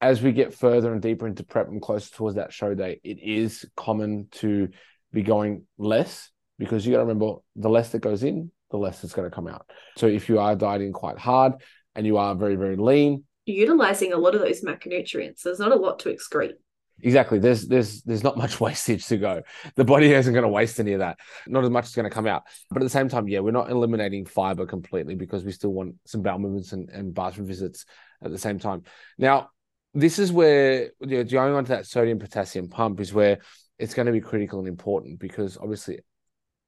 as 0.00 0.22
we 0.22 0.32
get 0.32 0.54
further 0.54 0.92
and 0.92 1.02
deeper 1.02 1.26
into 1.26 1.42
prep 1.42 1.68
and 1.68 1.82
closer 1.82 2.14
towards 2.14 2.36
that 2.36 2.52
show 2.52 2.74
day 2.74 3.00
it 3.02 3.18
is 3.20 3.64
common 3.76 4.28
to 4.30 4.68
be 5.12 5.22
going 5.22 5.66
less 5.78 6.29
because 6.60 6.86
you 6.86 6.92
got 6.92 6.98
to 6.98 7.04
remember 7.04 7.36
the 7.56 7.70
less 7.70 7.90
that 7.90 8.00
goes 8.00 8.22
in 8.22 8.50
the 8.70 8.76
less 8.76 9.02
it's 9.02 9.14
going 9.14 9.28
to 9.28 9.34
come 9.34 9.48
out 9.48 9.68
so 9.96 10.06
if 10.06 10.28
you 10.28 10.38
are 10.38 10.54
dieting 10.54 10.92
quite 10.92 11.18
hard 11.18 11.54
and 11.96 12.06
you 12.06 12.18
are 12.18 12.34
very 12.34 12.54
very 12.54 12.76
lean 12.76 13.24
you're 13.46 13.66
utilizing 13.66 14.12
a 14.12 14.16
lot 14.16 14.34
of 14.34 14.40
those 14.40 14.62
macronutrients 14.62 15.42
there's 15.42 15.58
not 15.58 15.72
a 15.72 15.76
lot 15.76 15.98
to 15.98 16.14
excrete 16.14 16.54
Exactly. 17.02 17.38
There's 17.38 17.66
there's 17.66 18.02
there's 18.02 18.22
not 18.22 18.36
much 18.36 18.60
wastage 18.60 19.06
to 19.06 19.16
go. 19.16 19.42
The 19.74 19.84
body 19.84 20.12
isn't 20.12 20.32
going 20.32 20.42
to 20.42 20.48
waste 20.48 20.78
any 20.80 20.92
of 20.92 20.98
that. 21.00 21.18
Not 21.46 21.64
as 21.64 21.70
much 21.70 21.86
is 21.86 21.94
going 21.94 22.08
to 22.08 22.14
come 22.14 22.26
out. 22.26 22.44
But 22.70 22.82
at 22.82 22.84
the 22.84 22.90
same 22.90 23.08
time, 23.08 23.28
yeah, 23.28 23.40
we're 23.40 23.52
not 23.52 23.70
eliminating 23.70 24.26
fiber 24.26 24.66
completely 24.66 25.14
because 25.14 25.44
we 25.44 25.52
still 25.52 25.70
want 25.70 25.94
some 26.06 26.22
bowel 26.22 26.38
movements 26.38 26.72
and, 26.72 26.90
and 26.90 27.14
bathroom 27.14 27.46
visits 27.46 27.86
at 28.22 28.30
the 28.30 28.38
same 28.38 28.58
time. 28.58 28.82
Now, 29.18 29.50
this 29.94 30.18
is 30.18 30.30
where 30.30 30.90
you 31.00 31.18
know, 31.18 31.24
going 31.24 31.54
on 31.54 31.64
to 31.64 31.70
that 31.70 31.86
sodium 31.86 32.18
potassium 32.18 32.68
pump 32.68 33.00
is 33.00 33.12
where 33.12 33.38
it's 33.78 33.94
going 33.94 34.06
to 34.06 34.12
be 34.12 34.20
critical 34.20 34.58
and 34.58 34.68
important 34.68 35.18
because 35.18 35.56
obviously 35.56 36.00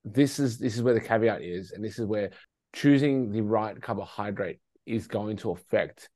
this 0.04 0.38
is 0.38 0.58
this 0.58 0.76
is 0.76 0.82
where 0.82 0.94
the 0.94 1.00
caveat 1.00 1.42
is, 1.42 1.72
and 1.72 1.84
this 1.84 1.98
is 1.98 2.06
where 2.06 2.30
choosing 2.72 3.30
the 3.30 3.42
right 3.42 3.80
carbohydrate 3.80 4.58
is 4.86 5.06
going 5.06 5.36
to 5.38 5.50
affect 5.50 6.08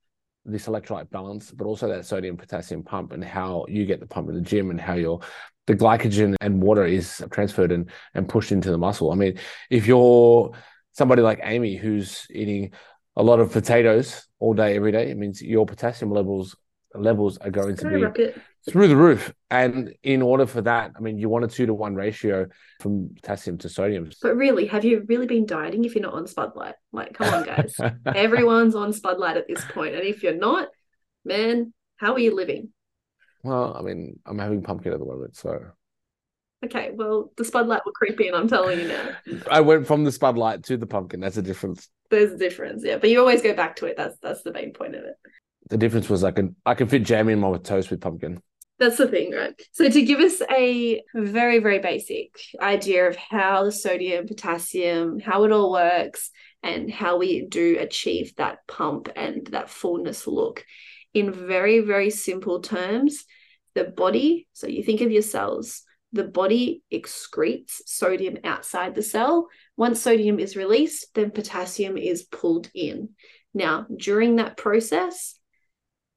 this 0.45 0.67
electrolyte 0.67 1.09
balance, 1.09 1.51
but 1.51 1.65
also 1.65 1.87
that 1.87 2.05
sodium 2.05 2.37
potassium 2.37 2.83
pump 2.83 3.11
and 3.11 3.23
how 3.23 3.65
you 3.67 3.85
get 3.85 3.99
the 3.99 4.07
pump 4.07 4.29
in 4.29 4.35
the 4.35 4.41
gym 4.41 4.71
and 4.71 4.79
how 4.79 4.93
your 4.93 5.19
the 5.67 5.75
glycogen 5.75 6.35
and 6.39 6.61
water 6.61 6.85
is 6.85 7.21
transferred 7.31 7.73
and, 7.73 7.89
and 8.13 8.29
pushed 8.29 8.53
into 8.53 8.71
the 8.71 8.77
muscle. 8.77 9.11
I 9.11 9.15
mean, 9.15 9.37
if 9.69 9.85
you're 9.85 10.51
somebody 10.93 11.21
like 11.21 11.41
Amy 11.43 11.75
who's 11.75 12.25
eating 12.29 12.71
a 13.17 13.23
lot 13.23 13.41
of 13.41 13.51
potatoes 13.51 14.25
all 14.39 14.53
day, 14.53 14.75
every 14.75 14.93
day, 14.93 15.11
it 15.11 15.17
means 15.17 15.41
your 15.41 15.65
potassium 15.65 16.11
levels 16.11 16.55
levels 16.95 17.37
are 17.37 17.51
going 17.51 17.75
to 17.75 17.89
be 17.89 18.31
through 18.69 18.87
the 18.87 18.95
roof. 18.95 19.33
And 19.49 19.93
in 20.03 20.21
order 20.21 20.45
for 20.45 20.61
that, 20.61 20.91
I 20.95 20.99
mean, 20.99 21.17
you 21.17 21.29
want 21.29 21.45
a 21.45 21.47
two 21.47 21.65
to 21.65 21.73
one 21.73 21.95
ratio 21.95 22.47
from 22.81 23.09
potassium 23.15 23.57
to 23.59 23.69
sodium. 23.69 24.11
But 24.21 24.35
really, 24.35 24.67
have 24.67 24.83
you 24.83 25.05
really 25.07 25.27
been 25.27 25.45
dieting 25.45 25.85
if 25.85 25.95
you're 25.95 26.01
not 26.01 26.13
on 26.13 26.27
Spud 26.27 26.51
Lite? 26.55 26.75
Like, 26.91 27.13
come 27.13 27.33
on, 27.33 27.45
guys. 27.45 27.75
Everyone's 28.05 28.75
on 28.75 28.93
Spud 28.93 29.19
Lite 29.19 29.37
at 29.37 29.47
this 29.47 29.63
point. 29.71 29.95
And 29.95 30.03
if 30.03 30.23
you're 30.23 30.35
not, 30.35 30.67
man, 31.23 31.73
how 31.97 32.13
are 32.13 32.19
you 32.19 32.35
living? 32.35 32.69
Well, 33.43 33.75
I 33.77 33.81
mean, 33.81 34.19
I'm 34.25 34.39
having 34.39 34.63
pumpkin 34.63 34.93
at 34.93 34.99
the 34.99 35.05
moment, 35.05 35.35
so. 35.37 35.59
Okay, 36.65 36.91
well, 36.93 37.31
the 37.37 37.45
Spud 37.45 37.67
Lite 37.67 37.85
will 37.85 37.93
creep 37.93 38.19
in, 38.19 38.33
I'm 38.33 38.47
telling 38.47 38.79
you 38.79 38.87
now. 38.87 39.09
I 39.51 39.61
went 39.61 39.87
from 39.87 40.03
the 40.03 40.11
Spud 40.11 40.37
Lite 40.37 40.63
to 40.63 40.77
the 40.77 40.87
pumpkin. 40.87 41.19
That's 41.19 41.37
a 41.37 41.41
difference. 41.41 41.87
There's 42.09 42.33
a 42.33 42.37
difference, 42.37 42.83
yeah. 42.83 42.97
But 42.97 43.09
you 43.09 43.19
always 43.19 43.41
go 43.41 43.53
back 43.53 43.75
to 43.77 43.85
it. 43.85 43.95
That's 43.97 44.17
that's 44.21 44.41
the 44.41 44.53
main 44.53 44.73
point 44.73 44.95
of 44.95 45.03
it. 45.03 45.15
The 45.69 45.77
difference 45.77 46.09
was 46.09 46.23
I 46.23 46.31
can 46.31 46.55
I 46.65 46.73
can 46.73 46.87
fit 46.87 47.03
jam 47.03 47.29
in 47.29 47.39
my 47.39 47.57
toast 47.57 47.91
with 47.91 48.01
pumpkin. 48.01 48.41
That's 48.79 48.97
the 48.97 49.07
thing, 49.07 49.33
right? 49.33 49.59
So 49.71 49.89
to 49.89 50.01
give 50.03 50.19
us 50.19 50.41
a 50.51 51.01
very, 51.15 51.59
very 51.59 51.79
basic 51.79 52.35
idea 52.61 53.07
of 53.07 53.15
how 53.15 53.63
the 53.63 53.71
sodium, 53.71 54.27
potassium, 54.27 55.19
how 55.19 55.43
it 55.45 55.51
all 55.51 55.71
works, 55.71 56.29
and 56.61 56.91
how 56.91 57.17
we 57.17 57.45
do 57.45 57.77
achieve 57.79 58.35
that 58.35 58.59
pump 58.67 59.09
and 59.15 59.47
that 59.47 59.69
fullness 59.69 60.27
look 60.27 60.63
in 61.13 61.31
very, 61.31 61.79
very 61.79 62.09
simple 62.11 62.61
terms, 62.61 63.25
the 63.73 63.83
body, 63.83 64.47
so 64.53 64.67
you 64.67 64.83
think 64.83 65.01
of 65.01 65.11
your 65.11 65.21
cells, 65.21 65.83
the 66.13 66.23
body 66.23 66.83
excretes 66.91 67.81
sodium 67.85 68.37
outside 68.43 68.95
the 68.95 69.01
cell. 69.01 69.47
Once 69.75 70.01
sodium 70.01 70.39
is 70.39 70.55
released, 70.55 71.07
then 71.15 71.31
potassium 71.31 71.97
is 71.97 72.23
pulled 72.23 72.69
in. 72.73 73.09
Now, 73.53 73.87
during 73.95 74.37
that 74.37 74.57
process, 74.57 75.35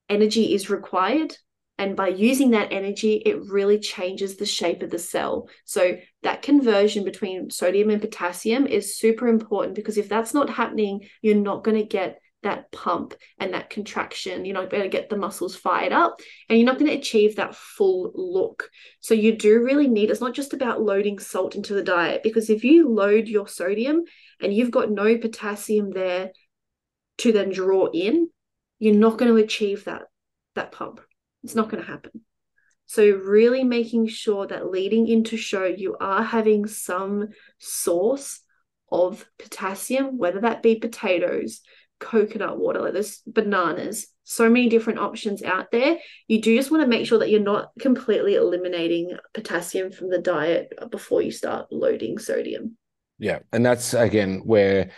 energy 0.08 0.54
is 0.54 0.70
required 0.70 1.36
and 1.80 1.96
by 1.96 2.08
using 2.08 2.50
that 2.50 2.72
energy, 2.72 3.14
it 3.24 3.40
really 3.46 3.78
changes 3.78 4.36
the 4.36 4.44
shape 4.44 4.82
of 4.82 4.90
the 4.90 4.98
cell. 4.98 5.48
So, 5.64 5.96
that 6.22 6.42
conversion 6.42 7.04
between 7.04 7.48
sodium 7.48 7.88
and 7.88 8.02
potassium 8.02 8.66
is 8.66 8.98
super 8.98 9.28
important 9.28 9.76
because 9.76 9.96
if 9.96 10.06
that's 10.06 10.34
not 10.34 10.50
happening, 10.50 11.08
you're 11.22 11.36
not 11.36 11.64
going 11.64 11.78
to 11.78 11.82
get 11.82 12.20
that 12.42 12.70
pump 12.70 13.14
and 13.38 13.54
that 13.54 13.70
contraction. 13.70 14.44
You're 14.44 14.60
not 14.60 14.68
going 14.68 14.82
to 14.82 14.90
get 14.90 15.08
the 15.08 15.16
muscles 15.16 15.56
fired 15.56 15.92
up 15.92 16.20
and 16.50 16.58
you're 16.58 16.66
not 16.66 16.78
going 16.78 16.90
to 16.90 16.98
achieve 16.98 17.36
that 17.36 17.54
full 17.54 18.12
look. 18.14 18.68
So, 19.00 19.14
you 19.14 19.38
do 19.38 19.62
really 19.64 19.88
need 19.88 20.10
it's 20.10 20.20
not 20.20 20.34
just 20.34 20.52
about 20.52 20.82
loading 20.82 21.18
salt 21.18 21.54
into 21.54 21.72
the 21.72 21.82
diet 21.82 22.22
because 22.22 22.50
if 22.50 22.62
you 22.62 22.90
load 22.90 23.26
your 23.26 23.48
sodium 23.48 24.04
and 24.42 24.52
you've 24.52 24.70
got 24.70 24.90
no 24.90 25.16
potassium 25.16 25.92
there 25.92 26.32
to 27.18 27.32
then 27.32 27.50
draw 27.50 27.86
in, 27.86 28.28
you're 28.78 28.94
not 28.94 29.16
going 29.16 29.34
to 29.34 29.42
achieve 29.42 29.86
that 29.86 30.02
that 30.54 30.72
pump. 30.72 31.00
It's 31.44 31.54
not 31.54 31.70
going 31.70 31.82
to 31.82 31.90
happen. 31.90 32.22
So, 32.86 33.08
really 33.08 33.62
making 33.62 34.08
sure 34.08 34.46
that 34.48 34.70
leading 34.70 35.06
into 35.06 35.36
show, 35.36 35.64
you 35.64 35.96
are 36.00 36.22
having 36.22 36.66
some 36.66 37.28
source 37.58 38.40
of 38.90 39.24
potassium, 39.38 40.18
whether 40.18 40.40
that 40.40 40.62
be 40.62 40.74
potatoes, 40.74 41.60
coconut 42.00 42.58
water, 42.58 42.80
like 42.80 42.94
there's 42.94 43.22
bananas, 43.26 44.08
so 44.24 44.48
many 44.48 44.68
different 44.68 44.98
options 44.98 45.42
out 45.42 45.70
there. 45.70 45.98
You 46.26 46.40
do 46.40 46.56
just 46.56 46.70
want 46.70 46.82
to 46.82 46.88
make 46.88 47.06
sure 47.06 47.18
that 47.20 47.30
you're 47.30 47.40
not 47.40 47.70
completely 47.78 48.34
eliminating 48.34 49.16
potassium 49.34 49.92
from 49.92 50.10
the 50.10 50.18
diet 50.18 50.72
before 50.90 51.22
you 51.22 51.30
start 51.30 51.70
loading 51.70 52.18
sodium. 52.18 52.76
Yeah. 53.18 53.40
And 53.52 53.64
that's 53.64 53.94
again 53.94 54.42
where 54.44 54.90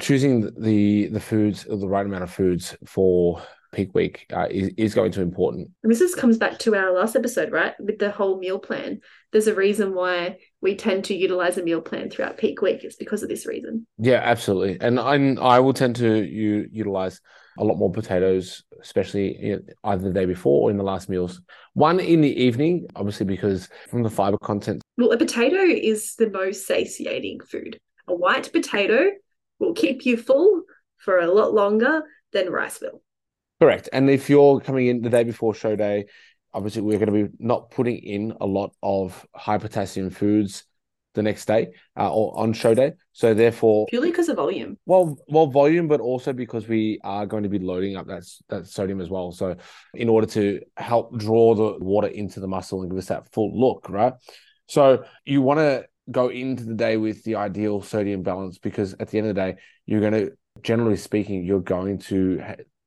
choosing 0.00 0.52
the 0.60 1.08
the 1.08 1.20
foods 1.20 1.64
the 1.64 1.88
right 1.88 2.06
amount 2.06 2.22
of 2.22 2.30
foods 2.30 2.76
for 2.86 3.42
peak 3.72 3.94
week 3.94 4.26
uh, 4.32 4.46
is, 4.50 4.70
is 4.76 4.94
going 4.94 5.12
to 5.12 5.20
be 5.20 5.22
important. 5.22 5.70
And 5.82 5.92
this 5.92 6.14
comes 6.14 6.38
back 6.38 6.58
to 6.60 6.74
our 6.74 6.92
last 6.92 7.16
episode, 7.16 7.52
right? 7.52 7.74
With 7.78 7.98
the 7.98 8.10
whole 8.10 8.38
meal 8.38 8.58
plan. 8.58 9.00
There's 9.32 9.46
a 9.46 9.54
reason 9.54 9.94
why 9.94 10.38
we 10.60 10.74
tend 10.74 11.04
to 11.04 11.14
utilize 11.14 11.56
a 11.56 11.62
meal 11.62 11.80
plan 11.80 12.10
throughout 12.10 12.38
peak 12.38 12.60
week. 12.62 12.82
It's 12.82 12.96
because 12.96 13.22
of 13.22 13.28
this 13.28 13.46
reason. 13.46 13.86
Yeah, 13.98 14.20
absolutely. 14.22 14.78
And 14.80 14.98
I 14.98 15.34
I 15.40 15.60
will 15.60 15.72
tend 15.72 15.96
to 15.96 16.24
u- 16.24 16.68
utilize 16.70 17.20
a 17.58 17.64
lot 17.64 17.78
more 17.78 17.92
potatoes, 17.92 18.62
especially 18.80 19.56
either 19.84 20.02
the 20.02 20.12
day 20.12 20.24
before 20.24 20.62
or 20.62 20.70
in 20.70 20.76
the 20.76 20.84
last 20.84 21.08
meals. 21.08 21.40
One 21.74 22.00
in 22.00 22.20
the 22.20 22.42
evening, 22.42 22.86
obviously, 22.96 23.26
because 23.26 23.68
from 23.88 24.02
the 24.02 24.10
fiber 24.10 24.38
content. 24.38 24.82
Well, 24.96 25.12
a 25.12 25.18
potato 25.18 25.62
is 25.62 26.14
the 26.16 26.30
most 26.30 26.66
satiating 26.66 27.40
food. 27.40 27.78
A 28.08 28.14
white 28.14 28.52
potato 28.52 29.10
will 29.58 29.74
keep 29.74 30.06
you 30.06 30.16
full 30.16 30.62
for 30.98 31.18
a 31.18 31.32
lot 31.32 31.52
longer 31.52 32.02
than 32.32 32.50
rice 32.50 32.80
will. 32.80 33.02
Correct. 33.60 33.88
And 33.92 34.08
if 34.08 34.30
you're 34.30 34.60
coming 34.60 34.86
in 34.86 35.02
the 35.02 35.10
day 35.10 35.22
before 35.22 35.54
show 35.54 35.76
day, 35.76 36.06
obviously 36.54 36.82
we're 36.82 36.98
going 36.98 37.12
to 37.12 37.28
be 37.28 37.34
not 37.38 37.70
putting 37.70 37.98
in 37.98 38.34
a 38.40 38.46
lot 38.46 38.74
of 38.82 39.26
high 39.34 39.58
potassium 39.58 40.10
foods 40.10 40.64
the 41.14 41.22
next 41.22 41.46
day 41.46 41.68
uh, 41.98 42.10
or 42.12 42.38
on 42.38 42.52
show 42.52 42.72
day. 42.74 42.92
So 43.12 43.34
therefore, 43.34 43.86
purely 43.90 44.10
because 44.10 44.28
of 44.28 44.36
volume. 44.36 44.78
Well, 44.86 45.18
well, 45.28 45.46
volume, 45.46 45.88
but 45.88 46.00
also 46.00 46.32
because 46.32 46.68
we 46.68 47.00
are 47.02 47.26
going 47.26 47.42
to 47.42 47.48
be 47.48 47.58
loading 47.58 47.96
up 47.96 48.06
that 48.06 48.22
that 48.48 48.66
sodium 48.66 49.00
as 49.00 49.10
well. 49.10 49.32
So 49.32 49.56
in 49.94 50.08
order 50.08 50.26
to 50.28 50.60
help 50.76 51.18
draw 51.18 51.54
the 51.54 51.84
water 51.84 52.08
into 52.08 52.40
the 52.40 52.48
muscle 52.48 52.82
and 52.82 52.90
give 52.90 52.98
us 52.98 53.06
that 53.06 53.30
full 53.32 53.58
look, 53.58 53.88
right? 53.90 54.14
So 54.68 55.04
you 55.24 55.42
want 55.42 55.58
to 55.58 55.86
go 56.10 56.28
into 56.28 56.64
the 56.64 56.74
day 56.74 56.96
with 56.96 57.22
the 57.24 57.36
ideal 57.36 57.82
sodium 57.82 58.22
balance 58.22 58.58
because 58.58 58.94
at 58.94 59.08
the 59.08 59.18
end 59.18 59.28
of 59.28 59.34
the 59.34 59.40
day, 59.40 59.56
you're 59.86 60.00
going 60.00 60.12
to, 60.12 60.32
generally 60.62 60.96
speaking, 60.96 61.44
you're 61.44 61.60
going 61.60 61.98
to 61.98 62.42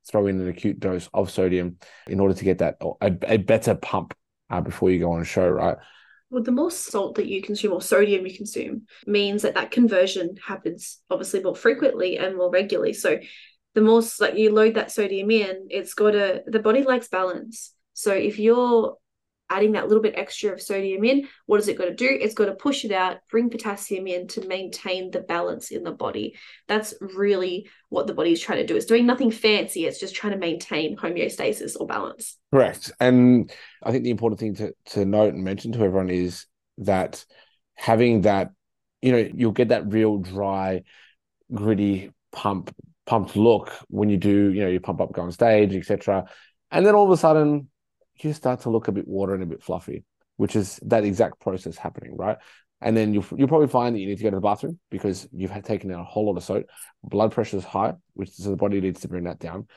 throw 0.10 0.28
in 0.28 0.40
an 0.40 0.48
acute 0.48 0.80
dose 0.80 1.10
of 1.14 1.32
sodium 1.32 1.78
in 2.08 2.20
order 2.20 2.34
to 2.34 2.44
get 2.44 2.60
that 2.60 2.78
a, 3.02 3.14
a 3.28 3.38
better 3.38 3.76
pump 3.76 4.14
uh, 4.50 4.62
before 4.62 4.92
you 4.92 5.00
go 5.00 5.12
on 5.12 5.22
a 5.22 5.26
show, 5.26 5.48
right? 5.48 5.78
Well, 6.30 6.44
the 6.44 6.52
more 6.52 6.72
salt 6.72 7.16
that 7.16 7.28
you 7.28 7.42
consume 7.42 7.74
or 7.74 7.82
sodium 7.82 8.26
you 8.26 8.36
consume 8.36 8.88
means 9.06 9.44
that 9.44 9.54
that 9.54 9.72
conversion 9.72 10.36
happens 10.46 11.00
obviously 11.10 11.44
more 11.44 11.56
frequently 11.56 12.18
and 12.18 12.36
more 12.36 12.50
regularly. 12.50 12.94
So 12.94 13.20
the 13.76 13.82
more 13.82 14.02
like 14.20 14.36
you 14.36 14.52
load 14.52 14.76
that 14.76 14.92
sodium 14.92 15.30
in, 15.32 15.68
it's 15.70 15.94
got 15.94 16.16
a 16.16 16.44
the 16.48 16.60
body 16.60 16.84
likes 16.84 17.08
balance. 17.08 17.74
So 17.94 18.14
if 18.14 18.40
you're 18.40 18.98
adding 19.50 19.74
that 19.74 19.88
little 19.88 20.02
bit 20.02 20.16
extra 20.18 20.52
of 20.52 20.62
sodium 20.62 21.04
in, 21.04 21.28
what 21.46 21.60
is 21.60 21.68
it 21.68 21.78
going 21.78 21.90
to 21.90 21.96
do? 21.96 22.08
It's 22.10 22.34
going 22.34 22.50
to 22.50 22.56
push 22.56 22.86
it 22.86 22.92
out, 22.92 23.18
bring 23.30 23.50
potassium 23.50 24.08
in 24.08 24.28
to 24.30 24.48
maintain 24.48 25.12
the 25.12 25.20
balance 25.20 25.70
in 25.72 25.84
the 25.84 25.92
body. 25.92 26.36
That's 26.68 26.94
really 27.00 27.70
what 27.90 28.08
the 28.08 28.14
body 28.14 28.32
is 28.32 28.42
trying 28.42 28.60
to 28.60 28.66
do. 28.66 28.76
It's 28.76 28.86
doing 28.86 29.06
nothing 29.06 29.32
fancy. 29.32 29.86
It's 29.86 30.00
just 30.00 30.16
trying 30.16 30.34
to 30.34 30.40
maintain 30.40 30.98
homeostasis 30.98 31.76
or 31.80 31.86
balance. 31.86 32.38
Correct. 32.52 32.92
And 33.00 33.52
I 33.84 33.92
think 33.92 34.04
the 34.04 34.12
important 34.12 34.40
thing 34.40 34.56
to, 34.56 34.74
to 34.92 35.06
note 35.06 35.34
and 35.34 35.44
mention 35.44 35.72
to 35.74 35.84
everyone 35.84 36.10
is 36.10 36.46
that 36.80 37.24
having 37.76 38.22
that, 38.22 38.52
you 39.02 39.12
know, 39.12 39.30
you'll 39.36 39.52
get 39.52 39.70
that 39.70 39.92
real 39.92 40.18
dry, 40.18 40.84
gritty 41.54 42.12
pump 42.32 42.74
pumped 43.06 43.36
look 43.36 43.70
when 43.90 44.10
you 44.10 44.18
do, 44.18 44.52
you 44.52 44.62
know, 44.64 44.70
you 44.70 44.80
pump 44.80 45.02
up, 45.02 45.12
go 45.12 45.22
on 45.22 45.32
stage, 45.32 45.76
etc. 45.76 46.26
And 46.72 46.86
then 46.86 46.96
all 46.96 47.06
of 47.06 47.12
a 47.12 47.18
sudden, 47.18 47.70
you 48.24 48.34
start 48.34 48.62
to 48.62 48.70
look 48.70 48.88
a 48.88 48.92
bit 48.92 49.08
water 49.08 49.34
and 49.34 49.44
a 49.44 49.48
bit 49.48 49.64
fluffy, 49.64 50.04
which 50.38 50.56
is 50.56 50.80
that 50.84 51.04
exact 51.04 51.40
process 51.40 51.78
happening, 51.78 52.16
right? 52.16 52.38
And 52.82 52.98
then 52.98 53.14
you'll, 53.14 53.26
you'll 53.38 53.48
probably 53.48 53.70
find 53.70 53.96
that 53.96 54.00
you 54.00 54.08
need 54.08 54.18
to 54.18 54.24
go 54.24 54.30
to 54.30 54.36
the 54.36 54.42
bathroom 54.42 54.78
because 54.92 55.26
you've 55.32 55.52
had 55.52 55.64
taken 55.64 55.90
out 55.92 56.02
a 56.02 56.04
whole 56.04 56.26
lot 56.26 56.36
of 56.36 56.44
salt. 56.44 56.66
Blood 57.02 57.32
pressure 57.32 57.56
is 57.56 57.64
high, 57.64 57.94
which 58.14 58.32
so 58.32 58.50
the 58.50 58.58
body 58.58 58.82
needs 58.82 59.00
to 59.02 59.08
bring 59.08 59.24
that 59.24 59.40
down. 59.40 59.68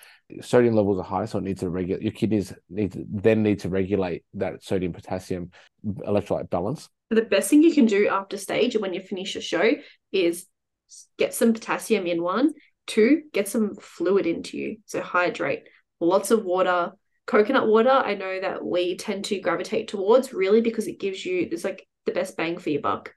Sodium 0.41 0.75
levels 0.75 0.99
are 0.99 1.05
high, 1.05 1.25
so 1.25 1.39
it 1.39 1.45
needs 1.45 1.61
to 1.61 1.71
regulate. 1.71 2.03
Your 2.03 2.11
kidneys 2.11 2.53
need 2.69 2.93
to 2.93 3.05
then 3.09 3.45
need 3.45 3.61
to 3.61 3.69
regulate 3.69 4.25
that 4.35 4.65
sodium 4.65 4.93
potassium 4.93 5.53
electrolyte 5.87 6.51
balance. 6.51 6.89
The 7.11 7.23
best 7.23 7.49
thing 7.49 7.63
you 7.63 7.73
can 7.73 7.87
do 7.87 8.09
after 8.09 8.37
stage 8.37 8.77
when 8.77 8.93
you 8.93 9.01
finish 9.01 9.37
your 9.37 9.43
show 9.43 9.75
is 10.11 10.47
get 11.17 11.33
some 11.33 11.53
potassium 11.53 12.07
in 12.07 12.21
one. 12.23 12.55
Two, 12.89 13.23
get 13.33 13.47
some 13.47 13.77
fluid 13.77 14.27
into 14.27 14.59
you. 14.59 14.79
So 14.87 15.01
hydrate. 15.01 15.63
Lots 16.01 16.33
of 16.33 16.45
water, 16.45 16.93
coconut 17.27 17.67
water 17.67 17.91
i 17.91 18.15
know 18.15 18.41
that 18.41 18.65
we 18.65 18.97
tend 18.97 19.25
to 19.25 19.41
gravitate 19.41 19.89
towards 19.89 20.33
really 20.33 20.61
because 20.61 20.87
it 20.87 21.01
gives 21.01 21.25
you 21.25 21.49
it's 21.51 21.65
like 21.65 21.87
the 22.07 22.13
best 22.13 22.37
bang 22.37 22.57
for 22.57 22.71
your 22.71 22.81
buck. 22.81 23.13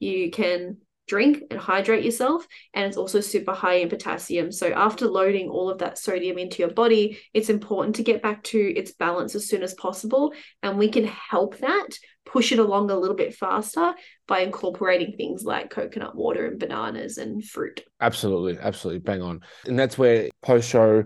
You 0.00 0.30
can 0.30 0.78
drink 1.06 1.42
and 1.50 1.58
hydrate 1.58 2.04
yourself 2.04 2.46
and 2.72 2.86
it's 2.86 2.96
also 2.96 3.20
super 3.20 3.52
high 3.52 3.74
in 3.74 3.88
potassium. 3.88 4.50
So 4.52 4.68
after 4.68 5.06
loading 5.06 5.48
all 5.48 5.68
of 5.68 5.78
that 5.78 5.98
sodium 5.98 6.38
into 6.38 6.62
your 6.62 6.70
body 6.70 7.18
it's 7.34 7.50
important 7.50 7.96
to 7.96 8.04
get 8.04 8.22
back 8.22 8.42
to 8.44 8.58
its 8.58 8.92
balance 8.92 9.34
as 9.34 9.48
soon 9.48 9.62
as 9.62 9.74
possible 9.74 10.32
and 10.62 10.78
we 10.78 10.88
can 10.88 11.04
help 11.04 11.58
that 11.58 11.88
push 12.24 12.52
it 12.52 12.60
along 12.60 12.90
a 12.90 12.96
little 12.96 13.16
bit 13.16 13.34
faster 13.34 13.92
by 14.28 14.40
incorporating 14.40 15.16
things 15.16 15.42
like 15.42 15.70
coconut 15.70 16.14
water 16.14 16.46
and 16.46 16.60
bananas 16.60 17.18
and 17.18 17.44
fruit. 17.44 17.82
Absolutely 18.00 18.56
absolutely 18.60 19.00
bang 19.00 19.20
on. 19.20 19.40
And 19.66 19.76
that's 19.76 19.98
where 19.98 20.28
post 20.42 20.68
show 20.68 21.04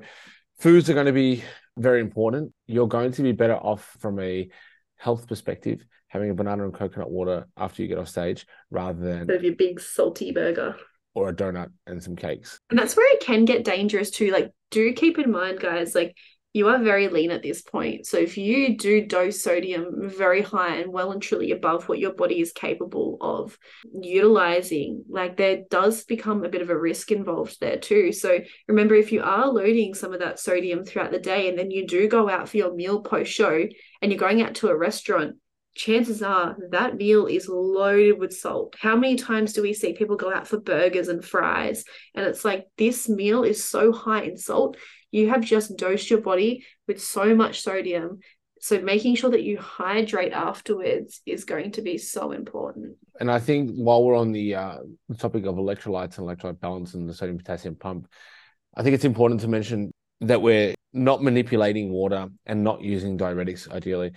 foods 0.59 0.91
are 0.91 0.95
going 0.95 1.07
to 1.07 1.13
be 1.13 1.43
very 1.77 2.01
important. 2.01 2.53
You're 2.67 2.89
going 2.89 3.13
to 3.13 3.23
be 3.23 3.33
better 3.33 3.57
off 3.57 3.97
from 4.01 4.21
a 4.21 4.49
health 4.97 5.27
perspective 5.27 5.85
having 6.09 6.31
a 6.31 6.35
banana 6.35 6.65
and 6.65 6.73
coconut 6.73 7.11
water 7.11 7.45
after 7.57 7.83
you 7.83 7.89
get 7.89 7.99
off 7.99 8.09
stage 8.09 8.47
rather 8.71 9.01
than 9.01 9.29
of 9.29 9.43
your 9.43 9.57
big 9.57 9.81
salty 9.81 10.31
burger 10.31 10.77
or 11.13 11.29
a 11.29 11.35
donut 11.35 11.71
and 11.89 12.01
some 12.01 12.15
cakes. 12.15 12.61
And 12.71 12.79
that's 12.79 12.97
where 12.97 13.13
it 13.15 13.21
can 13.21 13.45
get 13.45 13.65
dangerous 13.65 14.11
too. 14.11 14.31
Like, 14.31 14.53
do 14.71 14.93
keep 14.93 15.19
in 15.19 15.33
mind, 15.33 15.59
guys, 15.59 15.95
like 15.95 16.17
you 16.55 16.69
are 16.69 16.79
very 16.79 17.09
lean 17.09 17.33
at 17.33 17.43
this 17.43 17.63
point. 17.63 18.07
So 18.07 18.17
if 18.17 18.39
you 18.39 18.79
do 18.79 19.05
dose 19.05 19.43
sodium 19.43 20.09
very 20.09 20.41
high 20.41 20.77
and 20.77 20.93
well 20.93 21.11
and 21.11 21.21
truly 21.21 21.51
above 21.51 21.89
what 21.89 21.99
your 21.99 22.15
body 22.15 22.41
is 22.41 22.53
capable 22.53 23.19
of 23.21 23.59
utilizing, 23.93 25.05
like 25.09 25.37
there 25.37 25.63
does 25.69 26.05
become 26.05 26.45
a 26.45 26.49
bit 26.49 26.63
of 26.63 26.71
a 26.71 26.79
risk 26.79 27.11
involved 27.11 27.59
there 27.61 27.79
too. 27.79 28.13
So 28.13 28.39
remember, 28.69 28.95
if 28.95 29.11
you 29.11 29.21
are 29.21 29.49
loading 29.49 29.95
some 29.95 30.15
of 30.15 30.21
that 30.21 30.39
sodium 30.39 30.85
throughout 30.85 31.11
the 31.11 31.19
day 31.19 31.49
and 31.49 31.59
then 31.59 31.73
you 31.73 31.89
do 31.89 32.07
go 32.07 32.31
out 32.31 32.49
for 32.49 32.57
your 32.57 32.73
meal 32.73 33.03
post 33.03 33.33
show 33.33 33.67
and 34.01 34.13
you're 34.13 34.19
going 34.21 34.41
out 34.41 34.55
to 34.57 34.69
a 34.69 34.79
restaurant, 34.79 35.35
chances 35.75 36.23
are 36.23 36.57
that 36.71 36.97
meal 36.97 37.27
is 37.27 37.49
loaded 37.49 38.19
with 38.19 38.33
salt. 38.33 38.77
How 38.79 38.97
many 38.97 39.17
times 39.17 39.53
do 39.53 39.63
we 39.63 39.73
see 39.73 39.93
people 39.93 40.17
go 40.17 40.33
out 40.33 40.47
for 40.47 40.59
burgers 40.59 41.09
and 41.09 41.25
fries? 41.25 41.85
And 42.15 42.27
it's 42.27 42.45
like 42.45 42.67
this 42.79 43.09
meal 43.09 43.45
is 43.45 43.65
so 43.65 43.93
high 43.93 44.23
in 44.23 44.37
salt 44.37 44.77
you 45.15 45.29
have 45.29 45.43
just 45.43 45.77
dosed 45.77 46.11
your 46.11 46.21
body 46.21 46.65
with 46.89 47.01
so 47.01 47.37
much 47.37 47.61
sodium. 47.61 48.19
So 48.61 48.81
making 48.81 49.15
sure 49.15 49.31
that 49.31 49.45
you 49.45 49.59
hydrate 49.59 50.33
afterwards 50.33 51.21
is 51.25 51.45
going 51.45 51.71
to 51.73 51.83
be 51.83 51.99
so 51.99 52.33
important. 52.33 52.97
And 53.21 53.31
I 53.31 53.39
think 53.39 53.77
while 53.77 54.03
we're 54.03 54.17
on 54.17 54.33
the, 54.33 54.57
uh, 54.57 54.79
topic 55.19 55.47
of 55.47 55.55
electrolytes 55.55 56.19
and 56.19 56.27
electrolyte 56.27 56.59
balance 56.59 56.95
and 56.95 57.09
the 57.09 57.15
sodium 57.15 57.39
potassium 57.39 57.77
pump, 57.77 58.09
I 58.77 58.83
think 58.83 58.95
it's 58.95 59.05
important 59.05 59.41
to 59.43 59.49
mention 59.49 59.93
that 60.21 60.43
we're 60.43 60.75
not 60.93 61.23
manipulating 61.23 61.93
water 61.93 62.27
and 62.47 62.65
not 62.65 62.81
using 62.81 63.17
diuretics 63.17 63.71
ideally 63.71 64.15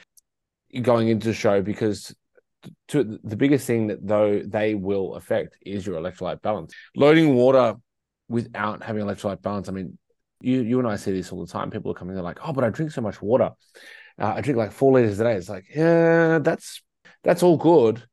going 0.81 1.07
into 1.07 1.27
the 1.27 1.33
show 1.33 1.62
because 1.62 2.13
to 2.89 3.19
the 3.24 3.36
biggest 3.36 3.67
thing 3.67 3.88
that 3.88 4.05
though 4.05 4.41
they 4.45 4.75
will 4.75 5.15
affect 5.15 5.57
is 5.62 5.86
your 5.86 6.00
electrolyte 6.00 6.41
balance. 6.41 6.74
Loading 6.95 7.36
water 7.36 7.75
without 8.29 8.83
having 8.83 9.03
electrolyte 9.03 9.41
balance, 9.41 9.69
I 9.69 9.71
mean, 9.71 9.97
you 10.41 10.62
you 10.62 10.79
and 10.79 10.88
I 10.88 10.95
see 10.95 11.12
this 11.12 11.31
all 11.31 11.45
the 11.45 11.51
time. 11.51 11.71
People 11.71 11.91
are 11.91 11.95
coming, 11.95 12.15
they're 12.15 12.24
like, 12.24 12.39
"Oh, 12.43 12.53
but 12.53 12.63
I 12.63 12.69
drink 12.69 12.91
so 12.91 13.01
much 13.01 13.21
water. 13.21 13.51
Uh, 14.19 14.33
I 14.36 14.41
drink 14.41 14.57
like 14.57 14.71
four 14.71 14.93
liters 14.93 15.19
a 15.19 15.24
day." 15.24 15.36
It's 15.36 15.50
like, 15.50 15.65
yeah, 15.74 16.39
that's 16.39 16.81
that's 17.24 17.43
all 17.43 17.57
good, 17.57 18.03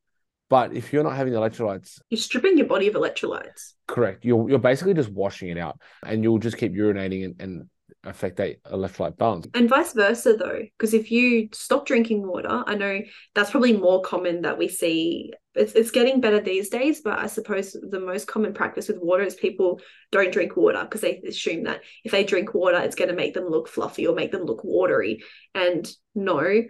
but 0.48 0.72
if 0.74 0.92
you're 0.92 1.04
not 1.04 1.16
having 1.16 1.32
the 1.32 1.38
electrolytes, 1.38 2.00
you're 2.10 2.20
stripping 2.20 2.56
your 2.56 2.66
body 2.66 2.88
of 2.88 2.94
electrolytes. 2.94 3.72
Correct. 3.86 4.24
You're 4.24 4.48
you're 4.48 4.58
basically 4.58 4.94
just 4.94 5.10
washing 5.10 5.48
it 5.48 5.58
out, 5.58 5.78
and 6.04 6.22
you'll 6.22 6.38
just 6.38 6.56
keep 6.56 6.72
urinating 6.72 7.24
and, 7.24 7.40
and 7.40 7.70
affect 8.04 8.36
that 8.36 8.62
electrolyte 8.64 9.16
balance. 9.16 9.46
And 9.54 9.68
vice 9.68 9.92
versa, 9.92 10.36
though, 10.36 10.60
because 10.78 10.94
if 10.94 11.10
you 11.10 11.48
stop 11.52 11.86
drinking 11.86 12.26
water, 12.26 12.62
I 12.66 12.74
know 12.74 13.00
that's 13.34 13.50
probably 13.50 13.76
more 13.76 14.02
common 14.02 14.42
that 14.42 14.58
we 14.58 14.68
see. 14.68 15.32
It's, 15.54 15.72
it's 15.72 15.90
getting 15.90 16.20
better 16.20 16.40
these 16.40 16.68
days, 16.68 17.00
but 17.02 17.18
I 17.18 17.26
suppose 17.26 17.72
the 17.72 18.00
most 18.00 18.26
common 18.26 18.54
practice 18.54 18.88
with 18.88 18.98
water 18.98 19.22
is 19.22 19.34
people 19.34 19.80
don't 20.10 20.32
drink 20.32 20.56
water 20.56 20.82
because 20.82 21.00
they 21.00 21.20
assume 21.26 21.64
that 21.64 21.82
if 22.04 22.12
they 22.12 22.24
drink 22.24 22.54
water, 22.54 22.78
it's 22.78 22.96
going 22.96 23.10
to 23.10 23.16
make 23.16 23.34
them 23.34 23.48
look 23.48 23.68
fluffy 23.68 24.06
or 24.06 24.14
make 24.14 24.32
them 24.32 24.44
look 24.44 24.64
watery. 24.64 25.22
And 25.54 25.88
no, 26.14 26.64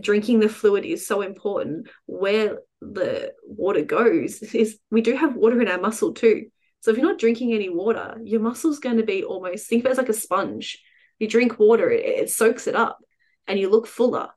drinking 0.00 0.40
the 0.40 0.48
fluid 0.48 0.84
is 0.84 1.06
so 1.06 1.22
important. 1.22 1.88
Where 2.06 2.58
the 2.80 3.32
water 3.44 3.82
goes 3.82 4.42
is 4.42 4.78
we 4.90 5.00
do 5.00 5.16
have 5.16 5.34
water 5.34 5.60
in 5.60 5.68
our 5.68 5.80
muscle 5.80 6.14
too. 6.14 6.46
So 6.80 6.90
if 6.90 6.96
you're 6.96 7.06
not 7.06 7.18
drinking 7.18 7.52
any 7.52 7.68
water, 7.68 8.16
your 8.22 8.40
muscle's 8.40 8.78
going 8.78 8.98
to 8.98 9.02
be 9.02 9.24
almost 9.24 9.66
think 9.66 9.82
of 9.82 9.86
it 9.86 9.92
as 9.92 9.98
like 9.98 10.08
a 10.08 10.14
sponge. 10.14 10.78
You 11.18 11.28
drink 11.28 11.58
water, 11.58 11.90
it, 11.90 12.04
it 12.04 12.30
soaks 12.30 12.66
it 12.66 12.76
up 12.76 12.98
and 13.46 13.58
you 13.58 13.68
look 13.68 13.86
fuller. 13.86 14.28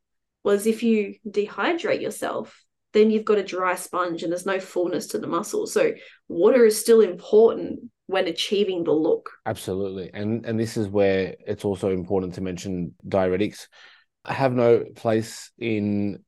Whereas 0.42 0.66
if 0.66 0.82
you 0.82 1.16
dehydrate 1.28 2.02
yourself, 2.02 2.64
then 2.94 3.12
you've 3.12 3.26
got 3.26 3.38
a 3.38 3.44
dry 3.44 3.76
sponge 3.76 4.24
and 4.24 4.32
there's 4.32 4.46
no 4.46 4.60
fullness 4.60 5.08
to 5.08 5.20
the 5.20 5.28
muscle. 5.28 5.68
So 5.68 5.94
water 6.28 6.66
is 6.66 6.80
still 6.80 7.02
important 7.02 7.92
when 8.08 8.28
achieving 8.28 8.84
the 8.84 8.92
look. 8.92 9.30
Absolutely. 9.46 10.12
And 10.14 10.46
and 10.46 10.60
this 10.60 10.78
is 10.78 10.88
where 10.88 11.36
it's 11.48 11.64
also 11.64 11.92
important 11.92 12.36
to 12.36 12.42
mention 12.42 12.96
diuretics 13.08 13.68
have 14.26 14.54
no 14.54 14.84
place 14.96 15.52
in 15.58 16.24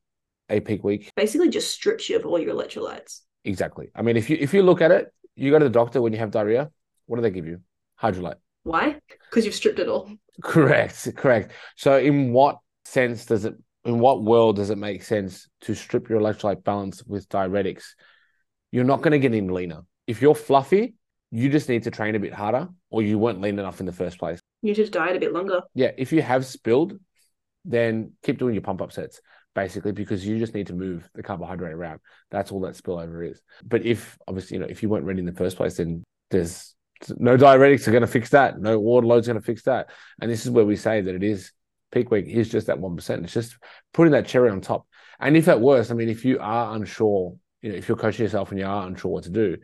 a 0.48 0.60
peak 0.60 0.82
week. 0.82 1.12
Basically 1.16 1.48
just 1.48 1.72
strips 1.72 2.08
you 2.08 2.16
of 2.16 2.26
all 2.26 2.38
your 2.38 2.54
electrolytes. 2.54 3.20
Exactly. 3.44 3.90
I 3.94 4.02
mean 4.02 4.16
if 4.16 4.30
you 4.30 4.38
if 4.40 4.54
you 4.54 4.62
look 4.62 4.80
at 4.80 4.90
it, 4.90 5.12
you 5.36 5.50
go 5.50 5.58
to 5.58 5.64
the 5.64 5.70
doctor 5.70 6.00
when 6.00 6.12
you 6.12 6.18
have 6.18 6.30
diarrhea. 6.30 6.70
What 7.06 7.16
do 7.16 7.22
they 7.22 7.30
give 7.30 7.46
you? 7.46 7.60
Hydralyte. 8.00 8.36
Why? 8.62 8.96
Because 9.30 9.44
you've 9.44 9.54
stripped 9.54 9.78
it 9.78 9.88
all. 9.88 10.10
Correct. 10.42 11.08
Correct. 11.16 11.52
So, 11.76 11.98
in 11.98 12.32
what 12.32 12.58
sense 12.84 13.26
does 13.26 13.44
it? 13.44 13.54
In 13.84 13.98
what 13.98 14.22
world 14.22 14.56
does 14.56 14.70
it 14.70 14.78
make 14.78 15.02
sense 15.02 15.48
to 15.62 15.74
strip 15.74 16.08
your 16.08 16.18
electrolyte 16.18 16.64
balance 16.64 17.04
with 17.04 17.28
diuretics? 17.28 17.84
You're 18.72 18.84
not 18.84 19.02
going 19.02 19.12
to 19.12 19.18
get 19.18 19.32
any 19.34 19.46
leaner. 19.46 19.82
If 20.06 20.22
you're 20.22 20.34
fluffy, 20.34 20.94
you 21.30 21.50
just 21.50 21.68
need 21.68 21.82
to 21.82 21.90
train 21.90 22.14
a 22.14 22.18
bit 22.18 22.32
harder, 22.32 22.68
or 22.90 23.02
you 23.02 23.18
weren't 23.18 23.42
lean 23.42 23.58
enough 23.58 23.80
in 23.80 23.86
the 23.86 23.92
first 23.92 24.18
place. 24.18 24.40
You 24.62 24.74
just 24.74 24.92
diet 24.92 25.16
a 25.16 25.20
bit 25.20 25.32
longer. 25.32 25.60
Yeah. 25.74 25.90
If 25.98 26.12
you 26.12 26.22
have 26.22 26.46
spilled, 26.46 26.98
then 27.66 28.12
keep 28.22 28.38
doing 28.38 28.54
your 28.54 28.62
pump 28.62 28.80
up 28.80 28.92
sets 28.92 29.20
basically 29.54 29.92
because 29.92 30.26
you 30.26 30.38
just 30.38 30.54
need 30.54 30.66
to 30.66 30.74
move 30.74 31.08
the 31.14 31.22
carbohydrate 31.22 31.72
around. 31.72 32.00
That's 32.30 32.50
all 32.50 32.60
that 32.60 32.74
spillover 32.74 33.30
is. 33.30 33.40
But 33.64 33.84
if 33.86 34.18
obviously, 34.26 34.56
you 34.56 34.60
know, 34.60 34.68
if 34.68 34.82
you 34.82 34.88
weren't 34.88 35.04
ready 35.04 35.20
in 35.20 35.26
the 35.26 35.32
first 35.32 35.56
place, 35.56 35.76
then 35.76 36.02
there's 36.30 36.74
no 37.16 37.36
diuretics 37.36 37.86
are 37.86 37.92
going 37.92 38.02
to 38.02 38.06
fix 38.06 38.30
that. 38.30 38.60
No 38.60 38.78
water 38.78 39.06
load's 39.06 39.26
going 39.26 39.38
to 39.38 39.44
fix 39.44 39.62
that. 39.64 39.90
And 40.20 40.30
this 40.30 40.44
is 40.44 40.50
where 40.50 40.64
we 40.64 40.76
say 40.76 41.00
that 41.00 41.14
it 41.14 41.22
is 41.22 41.52
peak 41.92 42.10
week 42.10 42.26
is 42.26 42.48
just 42.48 42.66
that 42.66 42.78
1%. 42.78 43.24
It's 43.24 43.32
just 43.32 43.56
putting 43.92 44.12
that 44.12 44.26
cherry 44.26 44.50
on 44.50 44.60
top. 44.60 44.86
And 45.20 45.36
if 45.36 45.48
at 45.48 45.60
worst, 45.60 45.90
I 45.90 45.94
mean, 45.94 46.08
if 46.08 46.24
you 46.24 46.38
are 46.40 46.74
unsure, 46.74 47.36
you 47.62 47.70
know, 47.70 47.76
if 47.76 47.88
you're 47.88 47.96
coaching 47.96 48.24
yourself 48.24 48.50
and 48.50 48.58
you 48.58 48.66
are 48.66 48.86
unsure 48.86 49.12
what 49.12 49.24
to 49.24 49.30
do, 49.30 49.56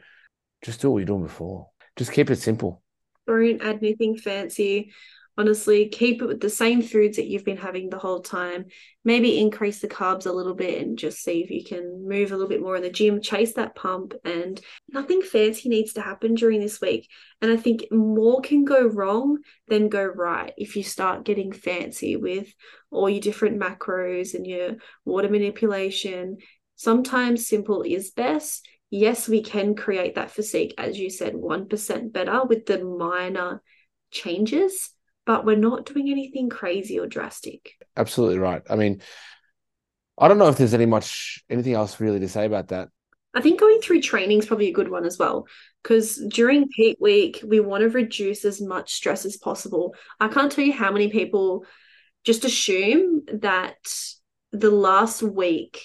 just 0.62 0.80
do 0.80 0.90
what 0.90 0.98
you're 0.98 1.06
doing 1.06 1.24
before. 1.24 1.68
Just 1.96 2.12
keep 2.12 2.30
it 2.30 2.36
simple. 2.36 2.82
Don't 3.26 3.60
add 3.60 3.78
anything 3.78 4.16
fancy 4.16 4.92
honestly 5.38 5.88
keep 5.88 6.20
it 6.20 6.26
with 6.26 6.40
the 6.40 6.50
same 6.50 6.82
foods 6.82 7.16
that 7.16 7.26
you've 7.26 7.44
been 7.44 7.56
having 7.56 7.88
the 7.88 7.98
whole 7.98 8.20
time. 8.20 8.66
Maybe 9.04 9.38
increase 9.38 9.80
the 9.80 9.88
carbs 9.88 10.26
a 10.26 10.32
little 10.32 10.54
bit 10.54 10.82
and 10.82 10.98
just 10.98 11.22
see 11.22 11.42
if 11.42 11.50
you 11.50 11.64
can 11.64 12.06
move 12.06 12.30
a 12.30 12.36
little 12.36 12.48
bit 12.48 12.60
more 12.60 12.76
in 12.76 12.82
the 12.82 12.90
gym. 12.90 13.22
Chase 13.22 13.54
that 13.54 13.74
pump 13.74 14.14
and 14.24 14.60
nothing 14.88 15.22
fancy 15.22 15.68
needs 15.68 15.94
to 15.94 16.02
happen 16.02 16.34
during 16.34 16.60
this 16.60 16.80
week. 16.80 17.08
And 17.40 17.50
i 17.50 17.56
think 17.56 17.86
more 17.90 18.40
can 18.42 18.64
go 18.64 18.86
wrong 18.86 19.38
than 19.68 19.88
go 19.88 20.04
right 20.04 20.52
if 20.58 20.76
you 20.76 20.82
start 20.82 21.24
getting 21.24 21.52
fancy 21.52 22.16
with 22.16 22.52
all 22.90 23.08
your 23.08 23.20
different 23.20 23.58
macros 23.58 24.34
and 24.34 24.46
your 24.46 24.72
water 25.04 25.28
manipulation. 25.28 26.38
Sometimes 26.76 27.46
simple 27.46 27.82
is 27.82 28.10
best. 28.10 28.68
Yes 28.90 29.28
we 29.28 29.42
can 29.42 29.74
create 29.74 30.16
that 30.16 30.32
physique 30.32 30.74
as 30.76 30.98
you 30.98 31.08
said 31.08 31.34
1% 31.34 32.12
better 32.12 32.44
with 32.44 32.66
the 32.66 32.84
minor 32.84 33.62
changes 34.10 34.90
but 35.30 35.44
we're 35.44 35.54
not 35.54 35.86
doing 35.86 36.10
anything 36.10 36.48
crazy 36.48 36.98
or 36.98 37.06
drastic. 37.06 37.76
Absolutely 37.96 38.40
right. 38.40 38.62
I 38.68 38.74
mean, 38.74 39.00
I 40.18 40.26
don't 40.26 40.38
know 40.38 40.48
if 40.48 40.56
there's 40.56 40.74
any 40.74 40.86
much 40.86 41.44
anything 41.48 41.74
else 41.74 42.00
really 42.00 42.18
to 42.18 42.28
say 42.28 42.46
about 42.46 42.66
that. 42.68 42.88
I 43.32 43.40
think 43.40 43.60
going 43.60 43.80
through 43.80 44.00
training 44.00 44.40
is 44.40 44.46
probably 44.46 44.70
a 44.70 44.72
good 44.72 44.90
one 44.90 45.04
as 45.04 45.18
well. 45.18 45.46
Because 45.84 46.16
during 46.16 46.66
peak 46.66 46.96
week, 47.00 47.44
we 47.46 47.60
want 47.60 47.82
to 47.82 47.90
reduce 47.90 48.44
as 48.44 48.60
much 48.60 48.92
stress 48.92 49.24
as 49.24 49.36
possible. 49.36 49.94
I 50.18 50.26
can't 50.26 50.50
tell 50.50 50.64
you 50.64 50.72
how 50.72 50.90
many 50.90 51.10
people 51.10 51.64
just 52.24 52.44
assume 52.44 53.22
that 53.34 53.76
the 54.50 54.72
last 54.72 55.22
week 55.22 55.80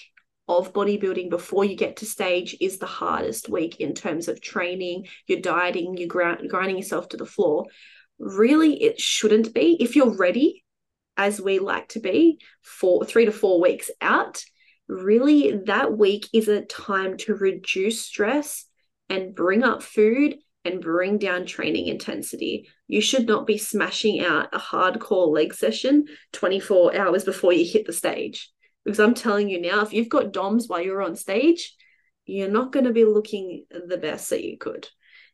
of 0.48 0.74
bodybuilding 0.74 1.30
before 1.30 1.66
you 1.66 1.76
get 1.76 1.98
to 1.98 2.08
stage 2.08 2.58
is 2.60 2.80
the 2.80 2.88
hardest 2.88 3.48
week 3.48 3.80
in 3.80 3.94
terms 3.94 4.28
of 4.28 4.42
training, 4.42 5.06
you're 5.28 5.40
dieting, 5.40 5.98
you're 5.98 6.08
grinding 6.08 6.78
yourself 6.78 7.10
to 7.10 7.18
the 7.18 7.28
floor 7.28 7.68
really 8.20 8.82
it 8.82 9.00
shouldn't 9.00 9.54
be 9.54 9.78
if 9.80 9.96
you're 9.96 10.16
ready 10.16 10.64
as 11.18 11.42
we 11.42 11.60
like 11.60 11.88
to 11.90 12.00
be 12.00 12.40
for 12.62 13.06
three 13.06 13.26
to 13.26 13.32
four 13.32 13.62
weeks 13.62 13.90
out 14.02 14.44
really 14.88 15.58
that 15.66 15.98
week 15.98 16.28
is 16.34 16.48
a 16.48 16.62
time 16.66 17.18
to 17.18 17.36
reduce 17.36 18.02
stress 18.02 18.66
and 19.10 19.36
bring 19.36 19.64
up 19.64 19.82
food 19.84 20.36
and 20.66 20.82
bring 20.82 21.20
down 21.20 21.46
training 21.46 21.88
intensity. 21.88 22.68
You 22.88 23.00
should 23.00 23.28
not 23.28 23.46
be 23.46 23.58
smashing 23.58 24.22
out 24.22 24.50
a 24.54 24.60
hardcore 24.60 25.32
leg 25.32 25.54
session 25.54 26.06
24 26.34 26.98
hours 26.98 27.24
before 27.24 27.54
you 27.54 27.64
hit 27.66 27.86
the 27.86 27.94
stage. 27.94 28.52
Because 28.84 29.00
I'm 29.00 29.14
telling 29.14 29.50
you 29.50 29.62
now, 29.62 29.82
if 29.82 29.94
you've 29.94 30.10
got 30.10 30.34
DOMs 30.34 30.68
while 30.68 30.82
you're 30.82 31.02
on 31.02 31.16
stage, 31.16 31.76
you're 32.26 32.50
not 32.50 32.72
going 32.72 32.86
to 32.86 32.92
be 32.92 33.06
looking 33.06 33.66
the 33.70 33.98
best 33.98 34.32
that 34.32 34.44
you 34.44 34.58
could 34.58 34.88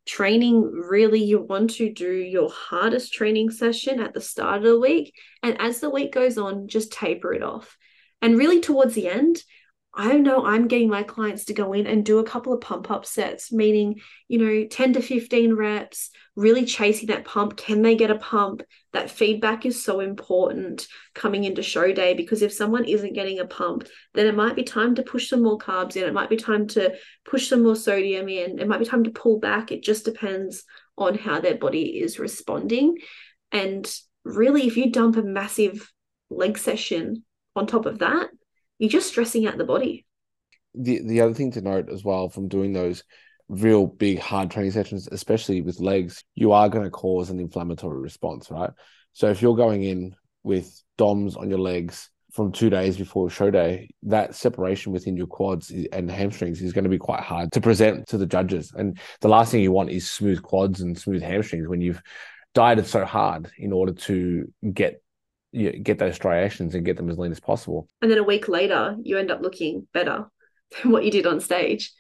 training 0.06 0.64
really 0.64 1.24
you 1.24 1.42
want 1.42 1.72
to 1.72 1.92
do 1.92 2.12
your 2.12 2.50
hardest 2.50 3.14
training 3.14 3.52
session 3.52 4.00
at 4.00 4.14
the 4.14 4.22
start 4.22 4.58
of 4.58 4.64
the 4.64 4.80
week 4.80 5.14
and 5.44 5.60
as 5.62 5.80
the 5.80 5.90
week 5.90 6.14
goes 6.14 6.38
on 6.38 6.68
just 6.68 6.92
taper 6.92 7.34
it 7.34 7.44
off. 7.44 7.78
And 8.22 8.38
really 8.38 8.62
towards 8.62 8.94
the 8.94 9.08
end 9.08 9.42
I 9.94 10.18
know 10.18 10.46
I'm 10.46 10.70
getting 10.70 10.90
my 10.90 11.04
clients 11.04 11.46
to 11.46 11.54
go 11.54 11.74
in 11.74 11.86
and 11.86 12.06
do 12.06 12.20
a 12.20 12.24
couple 12.24 12.54
of 12.54 12.62
pump 12.62 12.90
up 12.90 13.06
sets, 13.06 13.52
meaning, 13.52 14.00
you 14.30 14.38
know, 14.38 14.66
10 14.66 14.94
to 14.94 15.02
15 15.02 15.54
reps, 15.54 16.12
really 16.38 16.64
chasing 16.64 17.08
that 17.08 17.26
pump. 17.26 17.58
Can 17.58 17.82
they 17.82 17.96
get 17.96 18.10
a 18.10 18.16
pump? 18.16 18.64
That 18.94 19.12
feedback 19.12 19.66
is 19.66 19.84
so 19.84 20.00
important 20.00 20.88
coming 21.14 21.44
into 21.44 21.62
show 21.62 21.92
day 21.92 22.14
because 22.14 22.42
if 22.42 22.54
someone 22.54 22.86
isn't 22.86 23.14
getting 23.14 23.40
a 23.40 23.46
pump, 23.46 23.86
then 24.14 24.28
it 24.28 24.36
might 24.36 24.56
be 24.56 24.64
time 24.64 24.96
to 24.96 25.04
push 25.04 25.30
some 25.30 25.44
more 25.44 25.58
carbs 25.58 25.98
in. 25.98 26.04
It 26.04 26.14
might 26.14 26.30
be 26.30 26.38
time 26.38 26.68
to 26.68 26.96
push 27.26 27.50
some 27.50 27.62
more 27.62 27.76
sodium 27.76 28.30
in. 28.30 28.60
It 28.60 28.70
might 28.70 28.80
be 28.80 28.86
time 28.86 29.04
to 29.04 29.12
pull 29.12 29.40
back. 29.40 29.74
It 29.74 29.84
just 29.84 30.06
depends 30.06 30.64
on 30.98 31.18
how 31.18 31.42
their 31.42 31.58
body 31.58 32.00
is 32.00 32.18
responding. 32.18 32.98
And 33.52 33.94
really, 34.24 34.68
if 34.68 34.78
you 34.78 34.90
dump 34.90 35.18
a 35.18 35.22
massive 35.22 35.92
leg 36.30 36.58
session 36.58 37.26
on 37.58 37.68
top 37.68 37.86
of 37.86 38.00
that, 38.00 38.30
you're 38.82 38.90
just 38.90 39.10
stressing 39.10 39.46
out 39.46 39.60
the 39.60 39.64
body. 39.64 40.06
The 40.74 41.02
the 41.06 41.22
other 41.22 41.36
thing 41.36 41.52
to 41.52 41.62
note 41.62 41.90
as 41.90 42.04
well 42.04 42.30
from 42.30 42.48
doing 42.48 42.74
those 42.74 43.04
real 43.48 43.86
big 43.86 44.18
hard 44.18 44.50
training 44.50 44.72
sessions, 44.72 45.08
especially 45.12 45.62
with 45.62 45.80
legs, 45.80 46.24
you 46.34 46.52
are 46.52 46.68
going 46.68 46.86
to 46.86 46.90
cause 46.90 47.30
an 47.30 47.40
inflammatory 47.40 48.00
response, 48.00 48.50
right? 48.50 48.72
So 49.14 49.30
if 49.30 49.42
you're 49.42 49.56
going 49.56 49.84
in 49.84 50.16
with 50.42 50.82
DOMs 50.98 51.36
on 51.36 51.50
your 51.50 51.60
legs 51.60 52.10
from 52.32 52.52
two 52.52 52.72
days 52.72 52.98
before 52.98 53.30
show 53.30 53.52
day, 53.52 53.90
that 54.04 54.34
separation 54.34 54.94
within 54.94 55.16
your 55.16 55.28
quads 55.28 55.72
and 55.92 56.10
hamstrings 56.10 56.62
is 56.62 56.74
going 56.74 56.86
to 56.86 56.90
be 56.90 56.98
quite 56.98 57.20
hard 57.20 57.52
to 57.52 57.62
present 57.62 58.08
to 58.08 58.18
the 58.18 58.26
judges. 58.26 58.72
And 58.76 58.98
the 59.20 59.28
last 59.28 59.52
thing 59.52 59.62
you 59.62 59.72
want 59.72 59.92
is 59.92 60.10
smooth 60.10 60.42
quads 60.42 60.82
and 60.82 60.98
smooth 60.98 61.22
hamstrings 61.22 61.68
when 61.68 61.82
you've 61.82 62.02
dieted 62.56 62.88
so 62.88 63.06
hard 63.06 63.52
in 63.60 63.74
order 63.74 63.94
to 63.94 64.52
get 64.74 65.04
you 65.52 65.72
get 65.72 66.00
those 66.00 66.16
striations 66.16 66.76
and 66.76 66.86
get 66.86 66.98
them 66.98 67.10
as 67.10 67.18
lean 67.18 67.32
as 67.32 67.40
possible. 67.40 67.88
And 68.02 68.10
then 68.10 68.18
a 68.18 68.24
week 68.24 68.48
later, 68.48 68.96
you 69.04 69.18
end 69.18 69.32
up 69.32 69.42
looking 69.42 69.88
better 69.94 70.26
than 70.82 70.92
what 70.92 71.06
you 71.06 71.12
did 71.12 71.28
on 71.28 71.40
stage. 71.40 71.94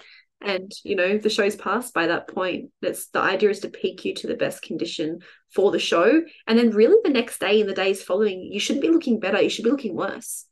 And 0.44 0.72
you 0.84 0.96
know 0.96 1.20
the 1.20 1.30
show's 1.30 1.56
passed 1.56 1.94
by 1.94 2.08
that 2.08 2.28
point. 2.28 2.72
That's 2.82 3.08
the 3.10 3.20
idea 3.20 3.52
is 3.52 3.60
to 3.60 3.70
peak 3.70 4.04
you 4.06 4.16
to 4.16 4.28
the 4.28 4.36
best 4.36 4.64
condition 4.64 5.20
for 5.54 5.70
the 5.70 5.78
show. 5.78 6.24
And 6.48 6.58
then 6.58 6.72
really 6.72 6.98
the 7.04 7.12
next 7.12 7.40
day 7.40 7.62
and 7.62 7.70
the 7.70 7.76
days 7.76 8.02
following 8.02 8.50
you 8.52 8.60
shouldn't 8.60 8.82
be 8.82 8.90
looking 8.90 9.20
better. 9.20 9.40
You 9.40 9.50
should 9.50 9.66
be 9.66 9.70
looking 9.70 9.96
worse 9.96 10.46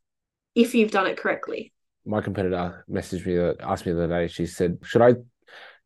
if 0.54 0.76
you've 0.76 0.92
done 0.92 1.08
it 1.08 1.18
correctly. 1.18 1.74
My 2.06 2.22
competitor 2.22 2.86
messaged 2.88 3.26
me 3.26 3.56
asked 3.62 3.88
me 3.88 3.94
the 3.94 4.04
other 4.04 4.14
day. 4.14 4.28
She 4.28 4.46
said 4.46 4.78
should 4.84 5.02
i 5.02 5.16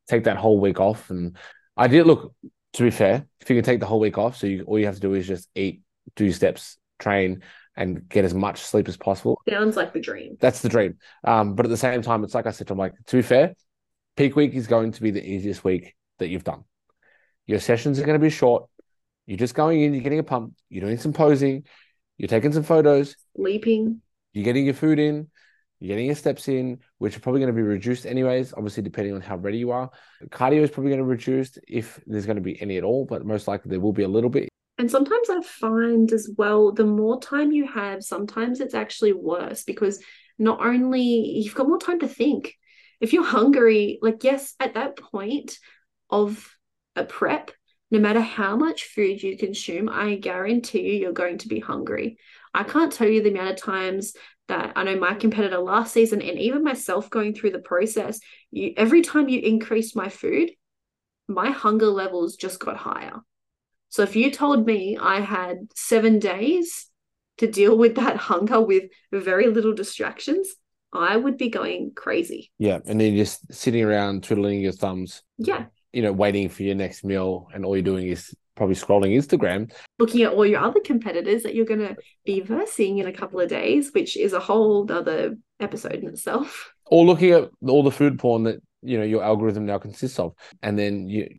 take 0.09 0.25
that 0.25 0.35
whole 0.35 0.59
week 0.59 0.81
off? 0.81 1.09
And 1.09 1.37
i 1.77 1.87
did 1.87 2.05
look 2.05 2.33
to 2.73 2.83
be 2.83 2.91
fair 2.91 3.25
if 3.39 3.49
you 3.49 3.55
can 3.55 3.63
take 3.63 3.79
the 3.79 3.85
whole 3.85 3.99
week 3.99 4.17
off 4.17 4.35
so 4.35 4.47
you, 4.47 4.63
all 4.63 4.77
you 4.77 4.85
have 4.85 4.95
to 4.95 5.01
do 5.01 5.13
is 5.13 5.27
just 5.27 5.47
eat 5.55 5.81
do 6.15 6.31
steps 6.31 6.77
train 7.03 7.43
and 7.75 8.07
get 8.07 8.25
as 8.25 8.33
much 8.33 8.61
sleep 8.61 8.87
as 8.87 8.97
possible. 8.97 9.41
Sounds 9.49 9.75
like 9.75 9.93
the 9.93 9.99
dream. 9.99 10.37
That's 10.39 10.61
the 10.61 10.69
dream. 10.69 10.97
Um, 11.23 11.55
but 11.55 11.65
at 11.65 11.69
the 11.69 11.77
same 11.77 12.01
time, 12.01 12.23
it's 12.23 12.35
like 12.35 12.45
I 12.45 12.51
said, 12.51 12.69
I'm 12.69 12.77
like, 12.77 12.93
to 13.07 13.15
be 13.17 13.21
fair, 13.21 13.55
peak 14.15 14.35
week 14.35 14.53
is 14.53 14.67
going 14.67 14.91
to 14.91 15.01
be 15.01 15.11
the 15.11 15.25
easiest 15.25 15.63
week 15.63 15.95
that 16.19 16.27
you've 16.27 16.43
done. 16.43 16.63
Your 17.47 17.59
sessions 17.59 17.99
are 17.99 18.05
going 18.05 18.19
to 18.19 18.23
be 18.23 18.29
short. 18.29 18.69
You're 19.25 19.37
just 19.37 19.55
going 19.55 19.81
in, 19.81 19.93
you're 19.93 20.03
getting 20.03 20.19
a 20.19 20.23
pump, 20.23 20.53
you're 20.69 20.83
doing 20.83 20.97
some 20.97 21.13
posing, 21.13 21.65
you're 22.17 22.27
taking 22.27 22.51
some 22.51 22.63
photos, 22.63 23.15
sleeping, 23.37 24.01
you're 24.33 24.43
getting 24.43 24.65
your 24.65 24.73
food 24.73 24.99
in, 24.99 25.29
you're 25.79 25.87
getting 25.87 26.07
your 26.07 26.15
steps 26.15 26.49
in, 26.49 26.79
which 26.97 27.15
are 27.15 27.21
probably 27.21 27.39
going 27.39 27.53
to 27.53 27.55
be 27.55 27.61
reduced 27.61 28.05
anyways, 28.05 28.53
obviously, 28.53 28.83
depending 28.83 29.13
on 29.13 29.21
how 29.21 29.37
ready 29.37 29.57
you 29.57 29.71
are. 29.71 29.89
Cardio 30.29 30.61
is 30.61 30.69
probably 30.69 30.91
going 30.91 30.99
to 30.99 31.05
be 31.05 31.11
reduced 31.11 31.57
if 31.67 32.01
there's 32.05 32.25
going 32.25 32.35
to 32.35 32.41
be 32.41 32.61
any 32.61 32.77
at 32.77 32.83
all, 32.83 33.05
but 33.05 33.25
most 33.25 33.47
likely 33.47 33.69
there 33.69 33.79
will 33.79 33.93
be 33.93 34.03
a 34.03 34.07
little 34.07 34.29
bit. 34.29 34.49
And 34.77 34.89
sometimes 34.89 35.29
I 35.29 35.41
find 35.41 36.11
as 36.11 36.29
well, 36.35 36.71
the 36.71 36.85
more 36.85 37.19
time 37.19 37.51
you 37.51 37.67
have, 37.67 38.03
sometimes 38.03 38.59
it's 38.59 38.73
actually 38.73 39.13
worse 39.13 39.63
because 39.63 40.03
not 40.39 40.65
only 40.65 41.01
you've 41.01 41.55
got 41.55 41.67
more 41.67 41.77
time 41.77 41.99
to 41.99 42.07
think, 42.07 42.55
if 42.99 43.13
you're 43.13 43.23
hungry, 43.23 43.99
like, 44.01 44.23
yes, 44.23 44.55
at 44.59 44.73
that 44.73 44.97
point 44.97 45.57
of 46.09 46.49
a 46.95 47.03
prep, 47.03 47.51
no 47.91 47.99
matter 47.99 48.21
how 48.21 48.55
much 48.55 48.85
food 48.85 49.21
you 49.21 49.37
consume, 49.37 49.87
I 49.89 50.15
guarantee 50.15 50.81
you, 50.81 50.93
you're 50.93 51.11
going 51.11 51.37
to 51.39 51.47
be 51.47 51.59
hungry. 51.59 52.17
I 52.53 52.63
can't 52.63 52.91
tell 52.91 53.07
you 53.07 53.21
the 53.21 53.29
amount 53.29 53.51
of 53.51 53.61
times 53.61 54.13
that 54.47 54.73
I 54.75 54.83
know 54.83 54.97
my 54.97 55.13
competitor 55.13 55.59
last 55.59 55.93
season 55.93 56.21
and 56.21 56.39
even 56.39 56.63
myself 56.63 57.09
going 57.09 57.35
through 57.35 57.51
the 57.51 57.59
process, 57.59 58.19
you 58.51 58.73
every 58.75 59.01
time 59.01 59.29
you 59.29 59.39
increased 59.39 59.95
my 59.95 60.09
food, 60.09 60.51
my 61.27 61.51
hunger 61.51 61.87
levels 61.87 62.35
just 62.35 62.59
got 62.59 62.77
higher. 62.77 63.21
So 63.93 64.01
if 64.01 64.15
you 64.15 64.31
told 64.31 64.65
me 64.65 64.97
I 64.99 65.19
had 65.19 65.67
seven 65.75 66.17
days 66.17 66.87
to 67.37 67.45
deal 67.45 67.77
with 67.77 67.93
that 67.97 68.17
hunger 68.17 68.59
with 68.59 68.85
very 69.11 69.45
little 69.45 69.75
distractions, 69.75 70.51
I 70.91 71.15
would 71.15 71.37
be 71.37 71.49
going 71.51 71.91
crazy. 71.95 72.51
Yeah. 72.57 72.79
And 72.87 72.99
then 72.99 73.13
you're 73.13 73.23
just 73.23 73.53
sitting 73.53 73.83
around 73.83 74.23
twiddling 74.23 74.61
your 74.61 74.71
thumbs. 74.71 75.21
Yeah. 75.37 75.65
You 75.91 76.01
know, 76.01 76.11
waiting 76.11 76.49
for 76.49 76.63
your 76.63 76.73
next 76.73 77.03
meal, 77.03 77.49
and 77.53 77.63
all 77.63 77.75
you're 77.75 77.83
doing 77.83 78.07
is 78.07 78.33
probably 78.55 78.73
scrolling 78.73 79.15
Instagram. 79.15 79.71
Looking 79.99 80.23
at 80.23 80.33
all 80.33 80.43
your 80.43 80.61
other 80.61 80.79
competitors 80.79 81.43
that 81.43 81.53
you're 81.53 81.63
going 81.63 81.87
to 81.87 81.95
be 82.25 82.39
versing 82.39 82.97
in 82.97 83.05
a 83.05 83.13
couple 83.13 83.41
of 83.41 83.47
days, 83.47 83.91
which 83.93 84.17
is 84.17 84.33
a 84.33 84.39
whole 84.39 84.91
other 84.91 85.35
episode 85.59 85.97
in 85.97 86.07
itself. 86.07 86.73
Or 86.87 87.05
looking 87.05 87.29
at 87.29 87.51
all 87.67 87.83
the 87.83 87.91
food 87.91 88.17
porn 88.17 88.45
that, 88.45 88.59
you 88.81 88.97
know, 88.97 89.03
your 89.03 89.23
algorithm 89.23 89.67
now 89.67 89.77
consists 89.77 90.17
of. 90.17 90.33
And 90.63 90.79
then 90.79 91.07
you 91.07 91.29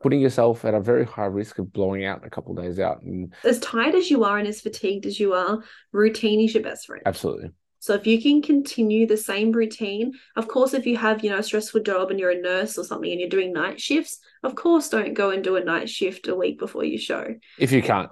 putting 0.00 0.20
yourself 0.20 0.64
at 0.64 0.74
a 0.74 0.80
very 0.80 1.04
high 1.04 1.26
risk 1.26 1.58
of 1.58 1.72
blowing 1.72 2.04
out 2.04 2.26
a 2.26 2.30
couple 2.30 2.56
of 2.56 2.64
days 2.64 2.80
out. 2.80 3.02
And 3.02 3.32
as 3.44 3.60
tired 3.60 3.94
as 3.94 4.10
you 4.10 4.24
are 4.24 4.38
and 4.38 4.48
as 4.48 4.60
fatigued 4.60 5.06
as 5.06 5.20
you 5.20 5.34
are, 5.34 5.62
routine 5.92 6.40
is 6.40 6.54
your 6.54 6.62
best 6.62 6.86
friend. 6.86 7.02
Absolutely. 7.06 7.50
So 7.82 7.94
if 7.94 8.06
you 8.06 8.20
can 8.20 8.42
continue 8.42 9.06
the 9.06 9.16
same 9.16 9.52
routine, 9.52 10.12
of 10.36 10.48
course, 10.48 10.74
if 10.74 10.84
you 10.84 10.98
have, 10.98 11.24
you 11.24 11.30
know, 11.30 11.38
a 11.38 11.42
stressful 11.42 11.82
job 11.82 12.10
and 12.10 12.20
you're 12.20 12.30
a 12.30 12.40
nurse 12.40 12.76
or 12.76 12.84
something 12.84 13.10
and 13.10 13.18
you're 13.18 13.30
doing 13.30 13.54
night 13.54 13.80
shifts, 13.80 14.18
of 14.42 14.54
course, 14.54 14.90
don't 14.90 15.14
go 15.14 15.30
and 15.30 15.42
do 15.42 15.56
a 15.56 15.64
night 15.64 15.88
shift 15.88 16.28
a 16.28 16.34
week 16.34 16.58
before 16.58 16.84
you 16.84 16.98
show. 16.98 17.34
If 17.58 17.72
you 17.72 17.80
can't. 17.80 18.10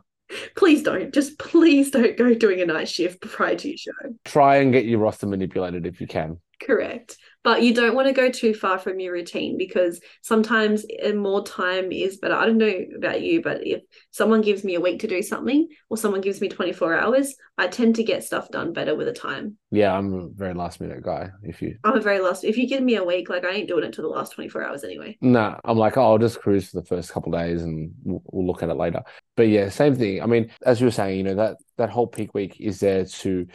Please 0.56 0.82
don't. 0.82 1.12
Just 1.12 1.38
please 1.38 1.90
don't 1.90 2.16
go 2.16 2.34
doing 2.34 2.60
a 2.60 2.66
night 2.66 2.88
shift 2.88 3.20
prior 3.20 3.56
to 3.56 3.68
your 3.68 3.78
show. 3.78 4.14
Try 4.24 4.56
and 4.56 4.72
get 4.72 4.84
your 4.84 5.00
roster 5.00 5.26
manipulated 5.26 5.86
if 5.86 6.00
you 6.00 6.06
can. 6.06 6.38
Correct 6.60 7.16
but 7.48 7.62
you 7.62 7.72
don't 7.72 7.94
want 7.94 8.06
to 8.06 8.12
go 8.12 8.30
too 8.30 8.52
far 8.52 8.78
from 8.78 9.00
your 9.00 9.14
routine 9.14 9.56
because 9.56 10.02
sometimes 10.20 10.84
eh, 10.98 11.12
more 11.12 11.42
time 11.44 11.90
is 11.92 12.18
better. 12.18 12.34
I 12.34 12.44
don't 12.44 12.58
know 12.58 12.84
about 12.96 13.22
you, 13.22 13.42
but 13.42 13.66
if 13.66 13.82
someone 14.10 14.42
gives 14.42 14.64
me 14.64 14.74
a 14.74 14.80
week 14.80 15.00
to 15.00 15.06
do 15.06 15.22
something 15.22 15.66
or 15.88 15.96
someone 15.96 16.20
gives 16.20 16.42
me 16.42 16.50
24 16.50 16.98
hours, 16.98 17.34
I 17.56 17.68
tend 17.68 17.96
to 17.96 18.04
get 18.04 18.22
stuff 18.22 18.50
done 18.50 18.74
better 18.74 18.94
with 18.94 19.06
the 19.06 19.14
time. 19.14 19.56
Yeah, 19.70 19.96
I'm 19.96 20.12
a 20.12 20.28
very 20.28 20.52
last 20.52 20.78
minute 20.78 21.02
guy. 21.02 21.30
If 21.42 21.62
you, 21.62 21.76
I'm 21.84 21.96
a 21.96 22.02
very 22.02 22.20
last. 22.20 22.44
If 22.44 22.58
you 22.58 22.68
give 22.68 22.82
me 22.82 22.96
a 22.96 23.04
week, 23.04 23.30
like 23.30 23.46
I 23.46 23.52
ain't 23.52 23.68
doing 23.68 23.84
it 23.84 23.94
to 23.94 24.02
the 24.02 24.08
last 24.08 24.32
24 24.34 24.64
hours 24.64 24.84
anyway. 24.84 25.16
No, 25.22 25.30
nah, 25.30 25.60
I'm 25.64 25.78
like, 25.78 25.96
oh, 25.96 26.02
I'll 26.02 26.18
just 26.18 26.40
cruise 26.40 26.68
for 26.68 26.80
the 26.80 26.86
first 26.86 27.10
couple 27.12 27.32
days 27.32 27.62
and 27.62 27.92
we'll, 28.02 28.22
we'll 28.26 28.46
look 28.46 28.62
at 28.62 28.68
it 28.68 28.76
later. 28.76 29.02
But 29.36 29.48
yeah, 29.48 29.70
same 29.70 29.94
thing. 29.94 30.22
I 30.22 30.26
mean, 30.26 30.50
as 30.66 30.80
you 30.80 30.86
were 30.86 30.90
saying, 30.90 31.16
you 31.16 31.24
know 31.24 31.36
that 31.36 31.56
that 31.78 31.88
whole 31.88 32.08
peak 32.08 32.34
week 32.34 32.60
is 32.60 32.80
there 32.80 33.04
to 33.06 33.46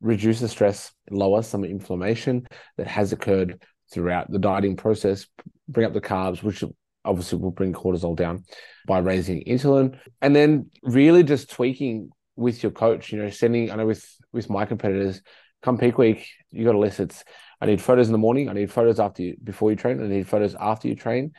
reduce 0.00 0.40
the 0.40 0.48
stress, 0.48 0.92
lower 1.10 1.42
some 1.42 1.64
inflammation 1.64 2.46
that 2.76 2.86
has 2.86 3.12
occurred 3.12 3.62
throughout 3.92 4.30
the 4.30 4.38
dieting 4.38 4.76
process, 4.76 5.26
bring 5.68 5.86
up 5.86 5.92
the 5.92 6.00
carbs, 6.00 6.42
which 6.42 6.62
obviously 7.04 7.38
will 7.38 7.50
bring 7.50 7.72
cortisol 7.72 8.16
down 8.16 8.44
by 8.86 8.98
raising 8.98 9.42
insulin, 9.44 9.98
and 10.20 10.34
then 10.34 10.70
really 10.82 11.22
just 11.22 11.50
tweaking 11.50 12.10
with 12.34 12.62
your 12.62 12.72
coach. 12.72 13.12
You 13.12 13.22
know, 13.22 13.30
sending. 13.30 13.70
I 13.70 13.76
know 13.76 13.86
with 13.86 14.06
with 14.32 14.50
my 14.50 14.66
competitors, 14.66 15.22
come 15.62 15.78
peak 15.78 15.98
week, 15.98 16.28
you 16.50 16.64
got 16.64 16.74
a 16.74 16.78
list. 16.78 17.00
It's 17.00 17.24
I 17.60 17.66
need 17.66 17.80
photos 17.80 18.08
in 18.08 18.12
the 18.12 18.18
morning. 18.18 18.48
I 18.48 18.52
need 18.52 18.70
photos 18.70 19.00
after 19.00 19.22
you 19.22 19.36
before 19.42 19.70
you 19.70 19.76
train. 19.76 20.02
I 20.02 20.08
need 20.08 20.28
photos 20.28 20.54
after 20.58 20.88
you 20.88 20.94
train. 20.94 21.32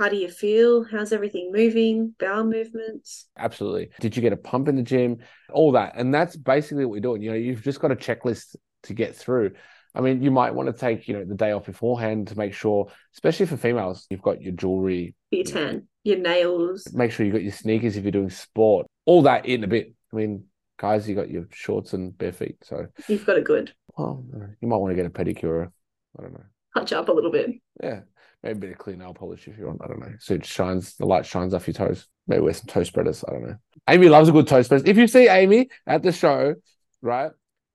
How 0.00 0.08
do 0.08 0.16
you 0.16 0.30
feel? 0.30 0.82
How's 0.82 1.12
everything 1.12 1.52
moving? 1.52 2.14
Bowel 2.18 2.44
movements? 2.44 3.28
Absolutely. 3.36 3.90
Did 4.00 4.16
you 4.16 4.22
get 4.22 4.32
a 4.32 4.36
pump 4.38 4.66
in 4.66 4.76
the 4.76 4.82
gym? 4.82 5.18
All 5.52 5.72
that. 5.72 5.92
And 5.94 6.14
that's 6.14 6.36
basically 6.36 6.86
what 6.86 6.92
we're 6.92 7.00
doing. 7.00 7.20
You 7.20 7.32
know, 7.32 7.36
you've 7.36 7.62
just 7.62 7.80
got 7.80 7.92
a 7.92 7.96
checklist 7.96 8.56
to 8.84 8.94
get 8.94 9.14
through. 9.14 9.50
I 9.94 10.00
mean, 10.00 10.22
you 10.22 10.30
might 10.30 10.54
want 10.54 10.68
to 10.68 10.72
take, 10.72 11.06
you 11.06 11.12
know, 11.12 11.26
the 11.26 11.34
day 11.34 11.52
off 11.52 11.66
beforehand 11.66 12.28
to 12.28 12.38
make 12.38 12.54
sure, 12.54 12.90
especially 13.12 13.44
for 13.44 13.58
females, 13.58 14.06
you've 14.08 14.22
got 14.22 14.40
your 14.40 14.54
jewelry, 14.54 15.14
your 15.30 15.44
tan, 15.44 15.86
your 16.02 16.16
nails. 16.16 16.88
Make 16.94 17.12
sure 17.12 17.26
you 17.26 17.32
got 17.32 17.42
your 17.42 17.52
sneakers 17.52 17.98
if 17.98 18.04
you're 18.04 18.10
doing 18.10 18.30
sport. 18.30 18.86
All 19.04 19.20
that 19.24 19.44
in 19.44 19.64
a 19.64 19.68
bit. 19.68 19.92
I 20.14 20.16
mean, 20.16 20.44
guys, 20.78 21.06
you 21.10 21.14
got 21.14 21.28
your 21.28 21.44
shorts 21.52 21.92
and 21.92 22.16
bare 22.16 22.32
feet. 22.32 22.56
So 22.62 22.86
you've 23.06 23.26
got 23.26 23.36
it 23.36 23.44
good. 23.44 23.74
Well, 23.98 24.24
you 24.62 24.66
might 24.66 24.78
want 24.78 24.92
to 24.92 24.96
get 24.96 25.04
a 25.04 25.10
pedicure. 25.10 25.70
I 26.18 26.22
don't 26.22 26.32
know. 26.32 26.44
Touch 26.74 26.94
up 26.94 27.10
a 27.10 27.12
little 27.12 27.30
bit. 27.30 27.50
Yeah. 27.82 28.00
Maybe 28.42 28.56
a 28.56 28.60
bit 28.60 28.70
of 28.70 28.78
clean 28.78 28.98
nail 28.98 29.12
polish 29.12 29.46
if 29.48 29.58
you 29.58 29.66
want. 29.66 29.82
I 29.84 29.88
don't 29.88 30.00
know. 30.00 30.14
So 30.18 30.34
it 30.34 30.46
shines, 30.46 30.96
the 30.96 31.06
light 31.06 31.26
shines 31.26 31.52
off 31.52 31.66
your 31.66 31.74
toes. 31.74 32.06
Maybe 32.26 32.40
wear 32.40 32.54
some 32.54 32.66
toe 32.66 32.84
spreaders. 32.84 33.22
I 33.26 33.32
don't 33.32 33.42
know. 33.42 33.56
Amy 33.88 34.08
loves 34.08 34.28
a 34.28 34.32
good 34.32 34.46
toe 34.46 34.62
spreader. 34.62 34.88
If 34.88 34.96
you 34.96 35.06
see 35.06 35.28
Amy 35.28 35.68
at 35.86 36.02
the 36.02 36.12
show, 36.12 36.54
right, 37.02 37.32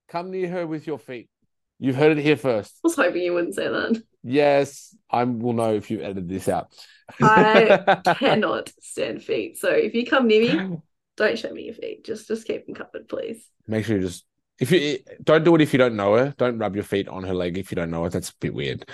come 0.09 0.31
near 0.31 0.49
her 0.49 0.67
with 0.67 0.87
your 0.87 0.97
feet. 0.97 1.29
You've 1.77 1.97
heard 1.97 2.17
it 2.17 2.23
here 2.23 2.37
first. 2.37 2.73
I 2.77 2.79
was 2.83 2.95
hoping 2.95 3.21
you 3.21 3.33
wouldn't 3.33 3.55
say 3.55 3.67
that. 3.67 4.01
Yes, 4.23 4.95
I 5.09 5.23
will 5.23 5.53
know 5.53 5.75
if 5.75 5.91
you 5.91 6.01
edited 6.01 6.29
this 6.29 6.47
out. 6.47 6.73
I 7.21 8.01
cannot 8.17 8.71
stand 8.81 9.21
feet. 9.21 9.57
So 9.57 9.69
if 9.69 9.93
you 9.93 10.05
come 10.05 10.27
near 10.27 10.41
me, 10.41 10.77
don't 11.17 11.37
show 11.37 11.51
me 11.51 11.65
your 11.65 11.75
feet. 11.75 12.05
Just 12.05 12.27
just 12.27 12.47
keep 12.47 12.65
them 12.65 12.75
covered, 12.75 13.07
please. 13.07 13.45
Make 13.67 13.85
sure 13.85 13.97
you 13.97 14.03
just 14.03 14.25
if 14.57 14.71
you 14.71 14.99
don't 15.21 15.43
do 15.43 15.53
it 15.55 15.61
if 15.61 15.73
you 15.73 15.77
don't 15.79 15.95
know 15.95 16.15
her. 16.15 16.33
Don't 16.37 16.57
rub 16.57 16.75
your 16.75 16.83
feet 16.83 17.07
on 17.07 17.23
her 17.23 17.33
leg 17.33 17.57
if 17.57 17.71
you 17.71 17.75
don't 17.75 17.91
know 17.91 18.03
her. 18.03 18.09
That's 18.09 18.29
a 18.29 18.33
bit 18.39 18.53
weird. 18.53 18.89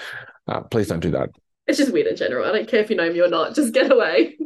Uh, 0.47 0.62
please 0.62 0.88
don't 0.88 0.99
do 0.99 1.12
that. 1.12 1.29
It's 1.67 1.78
just 1.78 1.93
weird 1.93 2.08
in 2.08 2.15
general. 2.15 2.47
I 2.47 2.52
don't 2.52 2.67
care 2.67 2.82
if 2.82 2.89
you 2.89 2.95
know 2.95 3.12
me 3.12 3.21
or 3.21 3.30
not. 3.30 3.56
Just 3.62 3.74
get 3.74 3.91
away. 3.91 4.38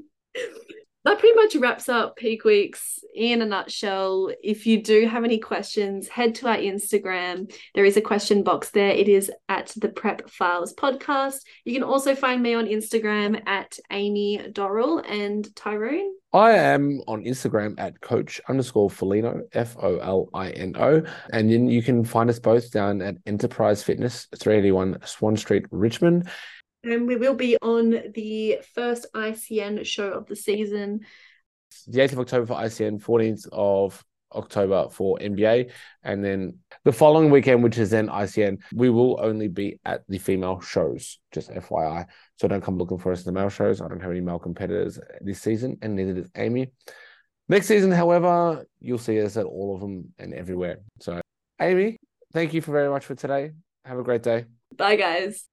that 1.06 1.20
pretty 1.20 1.36
much 1.36 1.56
wraps 1.56 1.88
up 1.88 2.18
peak 2.18 2.44
weeks 2.44 3.00
in 3.16 3.42
a 3.42 3.46
nutshell. 3.46 4.32
If 4.44 4.66
you 4.66 4.82
do 4.84 5.08
have 5.08 5.24
any 5.24 5.38
questions, 5.38 6.08
head 6.08 6.36
to 6.36 6.48
our 6.48 6.58
Instagram. 6.58 7.54
There 7.74 7.86
is 7.86 7.96
a 7.96 8.02
question 8.02 8.44
box 8.44 8.72
there. 8.72 8.90
It 8.90 9.08
is 9.08 9.32
at 9.48 9.74
the 9.78 9.90
Prep 9.90 10.30
Files 10.30 10.74
podcast. 10.74 11.38
You 11.64 11.74
can 11.74 11.84
also 11.84 12.16
find 12.16 12.44
me 12.44 12.54
on 12.54 12.66
Instagram 12.66 13.42
at 13.48 13.80
Amy 13.92 14.40
Dorrell 14.52 15.04
and 15.08 15.56
Tyrone. 15.56 16.12
I 16.34 16.52
am 16.52 17.02
on 17.08 17.24
Instagram 17.24 17.76
at 17.78 18.02
coach 18.02 18.42
underscore 18.50 18.90
Folino, 18.90 19.44
F 19.54 19.78
O 19.82 20.00
L 20.00 20.30
I 20.34 20.50
N 20.50 20.76
O. 20.78 21.02
And 21.32 21.50
then 21.50 21.68
you 21.68 21.82
can 21.82 22.04
find 22.04 22.30
us 22.30 22.40
both 22.40 22.72
down 22.72 23.02
at 23.02 23.16
Enterprise 23.26 23.82
Fitness, 23.82 24.28
381 24.38 24.98
Swan 25.06 25.38
Street, 25.38 25.66
Richmond. 25.72 26.28
And 26.86 27.08
we 27.08 27.16
will 27.16 27.34
be 27.34 27.58
on 27.62 28.12
the 28.14 28.60
first 28.74 29.08
ICN 29.14 29.86
show 29.86 30.10
of 30.12 30.28
the 30.28 30.36
season. 30.36 31.02
The 31.88 32.00
8th 32.00 32.14
of 32.14 32.20
October 32.20 32.46
for 32.46 32.54
ICN, 32.56 33.02
14th 33.02 33.48
of 33.52 34.06
October 34.34 34.90
for 34.90 35.18
NBA. 35.18 35.72
And 36.04 36.24
then 36.24 36.60
the 36.84 36.92
following 36.92 37.32
weekend, 37.32 37.64
which 37.64 37.78
is 37.78 37.90
then 37.90 38.08
ICN, 38.08 38.60
we 38.74 38.90
will 38.90 39.20
only 39.20 39.48
be 39.48 39.80
at 39.84 40.04
the 40.08 40.20
female 40.20 40.62
shows, 40.62 41.18
just 41.32 41.50
FYI. 41.50 42.06
So 42.38 42.48
don't 42.48 42.64
come 42.64 42.78
looking 42.78 43.00
for 43.00 43.12
us 43.12 43.26
in 43.26 43.34
the 43.34 43.40
male 43.40 43.50
shows. 43.50 43.82
I 43.82 43.88
don't 43.88 44.02
have 44.02 44.12
any 44.12 44.22
male 44.22 44.40
competitors 44.40 45.00
this 45.22 45.42
season, 45.42 45.78
and 45.82 45.96
neither 45.96 46.14
does 46.14 46.30
Amy. 46.36 46.72
Next 47.48 47.68
season, 47.68 47.92
however, 47.92 48.66
you'll 48.80 48.98
see 48.98 49.22
us 49.22 49.38
at 49.38 49.46
all 49.46 49.76
of 49.76 49.82
them 49.82 50.14
and 50.20 50.34
everywhere. 50.34 50.80
So, 51.00 51.22
Amy, 51.60 51.98
thank 52.34 52.54
you 52.54 52.62
for 52.62 52.72
very 52.72 52.90
much 52.90 53.06
for 53.06 53.16
today. 53.16 53.52
Have 53.86 54.00
a 54.00 54.04
great 54.04 54.24
day. 54.24 54.46
Bye, 54.76 54.96
guys. 54.96 55.48